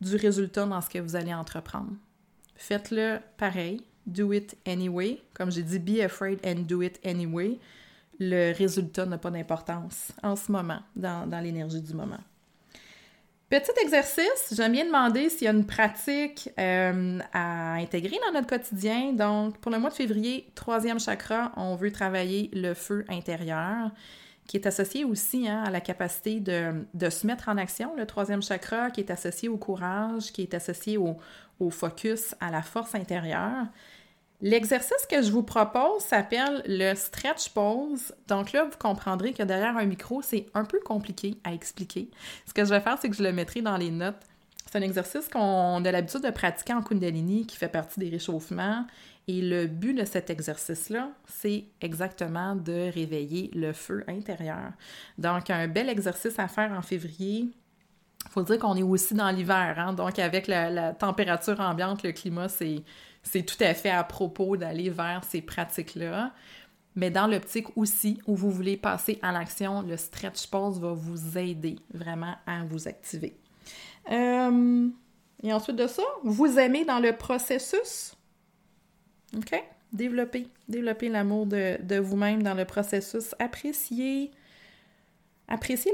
du 0.00 0.16
résultat 0.16 0.66
dans 0.66 0.80
ce 0.80 0.90
que 0.90 0.98
vous 0.98 1.16
allez 1.16 1.34
entreprendre. 1.34 1.92
faites-le 2.56 3.18
pareil. 3.36 3.82
Do 4.06 4.32
it 4.32 4.56
anyway. 4.66 5.22
Comme 5.32 5.50
j'ai 5.50 5.62
dit, 5.62 5.78
be 5.78 6.00
afraid 6.00 6.40
and 6.44 6.62
do 6.66 6.82
it 6.82 6.98
anyway. 7.04 7.58
Le 8.20 8.52
résultat 8.52 9.06
n'a 9.06 9.18
pas 9.18 9.30
d'importance 9.30 10.12
en 10.22 10.36
ce 10.36 10.52
moment, 10.52 10.80
dans, 10.94 11.28
dans 11.28 11.40
l'énergie 11.40 11.80
du 11.80 11.94
moment. 11.94 12.20
Petit 13.50 13.70
exercice, 13.82 14.54
j'aime 14.56 14.72
bien 14.72 14.86
demander 14.86 15.28
s'il 15.28 15.44
y 15.44 15.48
a 15.48 15.52
une 15.52 15.66
pratique 15.66 16.50
euh, 16.58 17.20
à 17.32 17.74
intégrer 17.74 18.18
dans 18.26 18.32
notre 18.32 18.48
quotidien. 18.48 19.12
Donc, 19.12 19.58
pour 19.58 19.70
le 19.70 19.78
mois 19.78 19.90
de 19.90 19.94
février, 19.94 20.50
troisième 20.54 20.98
chakra, 20.98 21.52
on 21.56 21.76
veut 21.76 21.92
travailler 21.92 22.50
le 22.52 22.74
feu 22.74 23.04
intérieur, 23.08 23.90
qui 24.48 24.56
est 24.56 24.66
associé 24.66 25.04
aussi 25.04 25.46
hein, 25.46 25.62
à 25.64 25.70
la 25.70 25.80
capacité 25.80 26.40
de, 26.40 26.86
de, 26.94 27.10
se 27.10 27.26
mettre 27.26 27.48
en 27.48 27.56
action. 27.56 27.94
Le 27.96 28.06
troisième 28.06 28.42
chakra, 28.42 28.90
qui 28.90 29.02
est 29.02 29.10
associé 29.10 29.48
au 29.48 29.56
courage, 29.56 30.32
qui 30.32 30.42
est 30.42 30.54
associé 30.54 30.96
au, 30.96 31.16
au 31.60 31.70
focus, 31.70 32.34
à 32.40 32.50
la 32.50 32.62
force 32.62 32.94
intérieure. 32.94 33.66
L'exercice 34.46 35.06
que 35.10 35.22
je 35.22 35.30
vous 35.32 35.42
propose 35.42 36.02
s'appelle 36.02 36.62
le 36.66 36.94
stretch 36.94 37.48
pose. 37.48 38.12
Donc 38.28 38.52
là, 38.52 38.64
vous 38.64 38.76
comprendrez 38.78 39.32
que 39.32 39.42
derrière 39.42 39.74
un 39.78 39.86
micro, 39.86 40.20
c'est 40.20 40.44
un 40.52 40.66
peu 40.66 40.80
compliqué 40.84 41.38
à 41.44 41.54
expliquer. 41.54 42.10
Ce 42.46 42.52
que 42.52 42.62
je 42.62 42.68
vais 42.68 42.80
faire, 42.80 42.98
c'est 43.00 43.08
que 43.08 43.16
je 43.16 43.22
le 43.22 43.32
mettrai 43.32 43.62
dans 43.62 43.78
les 43.78 43.90
notes. 43.90 44.20
C'est 44.66 44.76
un 44.76 44.82
exercice 44.82 45.30
qu'on 45.30 45.82
a 45.82 45.90
l'habitude 45.90 46.20
de 46.20 46.28
pratiquer 46.28 46.74
en 46.74 46.82
Kundalini 46.82 47.46
qui 47.46 47.56
fait 47.56 47.68
partie 47.68 47.98
des 47.98 48.10
réchauffements. 48.10 48.84
Et 49.28 49.40
le 49.40 49.66
but 49.66 49.94
de 49.94 50.04
cet 50.04 50.28
exercice-là, 50.28 51.08
c'est 51.26 51.64
exactement 51.80 52.54
de 52.54 52.92
réveiller 52.92 53.50
le 53.54 53.72
feu 53.72 54.04
intérieur. 54.08 54.72
Donc, 55.16 55.48
un 55.48 55.68
bel 55.68 55.88
exercice 55.88 56.38
à 56.38 56.48
faire 56.48 56.70
en 56.72 56.82
février. 56.82 57.48
Il 58.26 58.30
faut 58.30 58.42
dire 58.42 58.58
qu'on 58.58 58.76
est 58.76 58.82
aussi 58.82 59.14
dans 59.14 59.30
l'hiver, 59.30 59.76
hein? 59.78 59.94
donc 59.94 60.18
avec 60.18 60.48
la 60.48 60.92
température 60.92 61.60
ambiante, 61.60 62.02
le 62.02 62.12
climat, 62.12 62.48
c'est 62.48 62.82
c'est 63.24 63.42
tout 63.42 63.56
à 63.60 63.74
fait 63.74 63.90
à 63.90 64.04
propos 64.04 64.56
d'aller 64.56 64.90
vers 64.90 65.24
ces 65.24 65.42
pratiques-là. 65.42 66.32
Mais 66.94 67.10
dans 67.10 67.26
l'optique 67.26 67.76
aussi 67.76 68.20
où 68.26 68.36
vous 68.36 68.52
voulez 68.52 68.76
passer 68.76 69.18
à 69.22 69.32
l'action, 69.32 69.82
le 69.82 69.96
stretch 69.96 70.46
pose 70.46 70.78
va 70.78 70.92
vous 70.92 71.36
aider 71.36 71.76
vraiment 71.92 72.36
à 72.46 72.62
vous 72.64 72.86
activer. 72.86 73.36
Euh, 74.12 74.88
et 75.42 75.52
ensuite 75.52 75.76
de 75.76 75.88
ça, 75.88 76.04
vous 76.22 76.58
aimez 76.58 76.84
dans 76.84 77.00
le 77.00 77.16
processus? 77.16 78.14
OK? 79.36 79.54
Développer, 79.92 80.46
développer 80.68 81.08
l'amour 81.08 81.46
de, 81.46 81.98
vous-même 81.98 82.42
dans 82.42 82.54
le 82.54 82.64
processus. 82.64 83.34
Appréciez 83.38 84.30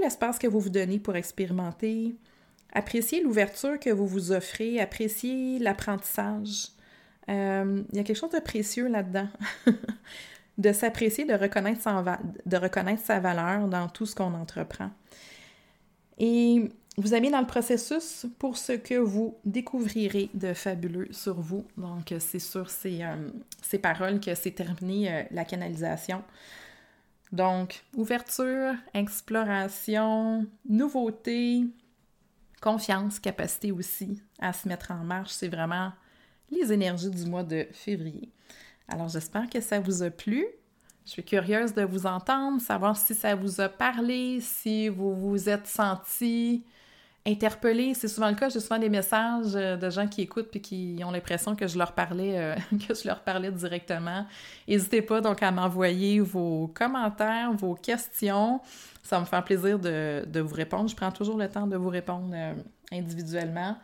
l'espace 0.03 0.39
que 0.39 0.47
vous 0.47 0.61
vous 0.61 0.71
donnez 0.71 0.99
pour 0.99 1.17
expérimenter. 1.17 2.15
Appréciez 2.73 3.23
l'ouverture 3.23 3.79
que 3.79 3.91
vous 3.91 4.07
vous 4.07 4.33
offrez. 4.33 4.81
Appréciez 4.81 5.59
l'apprentissage. 5.59 6.69
Euh, 7.31 7.83
il 7.91 7.97
y 7.97 8.01
a 8.01 8.05
quelque 8.05 8.17
chose 8.17 8.31
de 8.31 8.41
précieux 8.41 8.89
là-dedans. 8.89 9.29
de 10.59 10.73
s'apprécier, 10.73 11.25
de 11.25 11.35
reconnaître, 11.35 11.89
de 12.45 12.57
reconnaître 12.57 13.03
sa 13.03 13.19
valeur 13.19 13.67
dans 13.67 13.89
tout 13.89 14.05
ce 14.05 14.15
qu'on 14.15 14.35
entreprend. 14.35 14.91
Et 16.19 16.71
vous 16.99 17.15
allez 17.15 17.31
dans 17.31 17.41
le 17.41 17.47
processus 17.47 18.27
pour 18.39 18.59
ce 18.59 18.73
que 18.73 18.95
vous 18.97 19.37
découvrirez 19.45 20.29
de 20.35 20.53
fabuleux 20.53 21.09
sur 21.13 21.41
vous. 21.41 21.65
Donc, 21.79 22.13
c'est 22.19 22.39
sur 22.39 22.69
ces, 22.69 23.03
euh, 23.03 23.31
ces 23.63 23.79
paroles 23.79 24.21
que 24.21 24.35
s'est 24.35 24.51
terminée 24.51 25.11
euh, 25.11 25.23
la 25.31 25.47
canalisation. 25.47 26.23
Donc, 27.33 27.85
ouverture, 27.97 28.75
exploration, 28.93 30.47
nouveauté, 30.69 31.65
confiance, 32.61 33.19
capacité 33.19 33.73
aussi 33.73 34.21
à 34.41 34.53
se 34.53 34.69
mettre 34.69 34.91
en 34.91 35.05
marche. 35.05 35.31
C'est 35.31 35.49
vraiment 35.49 35.93
les 36.51 36.73
énergies 36.73 37.11
du 37.11 37.25
mois 37.27 37.43
de 37.43 37.67
février. 37.73 38.29
Alors 38.89 39.09
j'espère 39.09 39.49
que 39.49 39.61
ça 39.61 39.81
vous 39.81 40.03
a 40.03 40.11
plu. 40.11 40.47
Je 41.07 41.13
suis 41.13 41.25
curieuse 41.25 41.75
de 41.75 41.83
vous 41.83 42.07
entendre, 42.07 42.61
savoir 42.61 42.97
si 42.97 43.15
ça 43.15 43.35
vous 43.35 43.61
a 43.61 43.69
parlé, 43.69 44.41
si 44.41 44.89
vous 44.89 45.15
vous 45.15 45.49
êtes 45.49 45.67
senti 45.67 46.65
interpellé. 47.27 47.95
C'est 47.95 48.09
souvent 48.09 48.29
le 48.29 48.35
cas, 48.35 48.49
j'ai 48.49 48.61
souvent 48.61 48.79
des 48.79 48.89
messages 48.89 49.55
euh, 49.55 49.77
de 49.77 49.91
gens 49.91 50.07
qui 50.07 50.23
écoutent 50.23 50.51
puis 50.51 50.61
qui 50.61 51.01
ont 51.05 51.11
l'impression 51.11 51.55
que 51.55 51.67
je 51.67 51.77
leur 51.79 51.93
parlais 51.93 52.39
euh, 52.39 52.55
que 52.89 52.95
je 52.95 53.07
leur 53.07 53.21
parlais 53.21 53.51
directement. 53.51 54.27
N'hésitez 54.67 55.03
pas 55.03 55.21
donc 55.21 55.43
à 55.43 55.51
m'envoyer 55.51 56.21
vos 56.21 56.69
commentaires, 56.69 57.53
vos 57.53 57.75
questions. 57.75 58.61
Ça 59.03 59.21
me 59.21 59.25
faire 59.25 59.45
plaisir 59.45 59.79
de, 59.79 60.41
vous 60.41 60.55
répondre. 60.55 60.89
Je 60.89 60.97
prends 60.97 61.13
toujours 61.13 61.37
le 61.37 61.49
temps 61.49 61.67
de 61.67 61.77
vous 61.77 61.89
répondre 61.89 62.31
euh, 62.33 62.55
individuellement. 62.93 63.77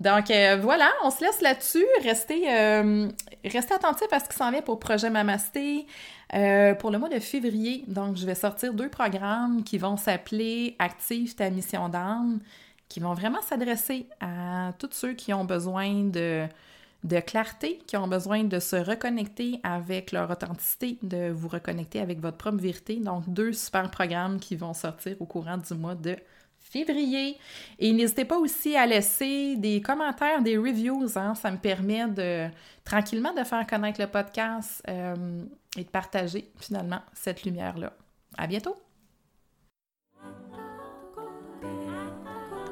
Donc 0.00 0.30
euh, 0.30 0.58
voilà, 0.60 0.90
on 1.02 1.10
se 1.10 1.24
laisse 1.24 1.40
là-dessus. 1.40 1.86
Restez, 2.02 2.52
euh, 2.52 3.08
restez 3.44 3.74
attentifs 3.74 4.12
à 4.12 4.20
ce 4.20 4.28
qui 4.28 4.36
s'en 4.36 4.50
vient 4.50 4.62
pour 4.62 4.78
Projet 4.78 5.10
Mamasté. 5.10 5.86
Euh, 6.34 6.74
pour 6.74 6.90
le 6.90 6.98
mois 6.98 7.08
de 7.08 7.18
février, 7.20 7.84
donc 7.86 8.16
je 8.18 8.26
vais 8.26 8.34
sortir 8.34 8.74
deux 8.74 8.90
programmes 8.90 9.64
qui 9.64 9.78
vont 9.78 9.96
s'appeler 9.96 10.76
Active 10.78 11.34
ta 11.34 11.48
mission 11.48 11.88
d'âme, 11.88 12.40
qui 12.90 13.00
vont 13.00 13.14
vraiment 13.14 13.40
s'adresser 13.40 14.06
à 14.20 14.72
tous 14.78 14.90
ceux 14.92 15.14
qui 15.14 15.32
ont 15.32 15.46
besoin 15.46 16.04
de, 16.04 16.46
de 17.04 17.20
clarté, 17.20 17.78
qui 17.86 17.96
ont 17.96 18.08
besoin 18.08 18.44
de 18.44 18.58
se 18.58 18.76
reconnecter 18.76 19.60
avec 19.62 20.12
leur 20.12 20.30
authenticité, 20.30 20.98
de 21.02 21.30
vous 21.30 21.48
reconnecter 21.48 22.00
avec 22.00 22.20
votre 22.20 22.36
propre 22.36 22.58
vérité. 22.58 22.96
Donc 22.96 23.28
deux 23.28 23.52
super 23.52 23.90
programmes 23.90 24.40
qui 24.40 24.56
vont 24.56 24.74
sortir 24.74 25.16
au 25.20 25.26
courant 25.26 25.58
du 25.58 25.74
mois 25.74 25.94
de 25.94 26.16
février. 26.58 27.38
Et 27.78 27.92
n'hésitez 27.92 28.24
pas 28.24 28.38
aussi 28.38 28.76
à 28.76 28.86
laisser 28.86 29.56
des 29.56 29.80
commentaires, 29.80 30.42
des 30.42 30.56
reviews. 30.58 31.16
Hein. 31.16 31.34
Ça 31.34 31.50
me 31.50 31.58
permet 31.58 32.06
de 32.08 32.48
tranquillement 32.84 33.32
de 33.32 33.44
faire 33.44 33.66
connaître 33.66 34.00
le 34.00 34.08
podcast 34.08 34.82
euh, 34.88 35.44
et 35.76 35.84
de 35.84 35.88
partager 35.90 36.50
finalement 36.58 37.00
cette 37.14 37.44
lumière-là. 37.44 37.92
À 38.36 38.46
bientôt! 38.46 38.87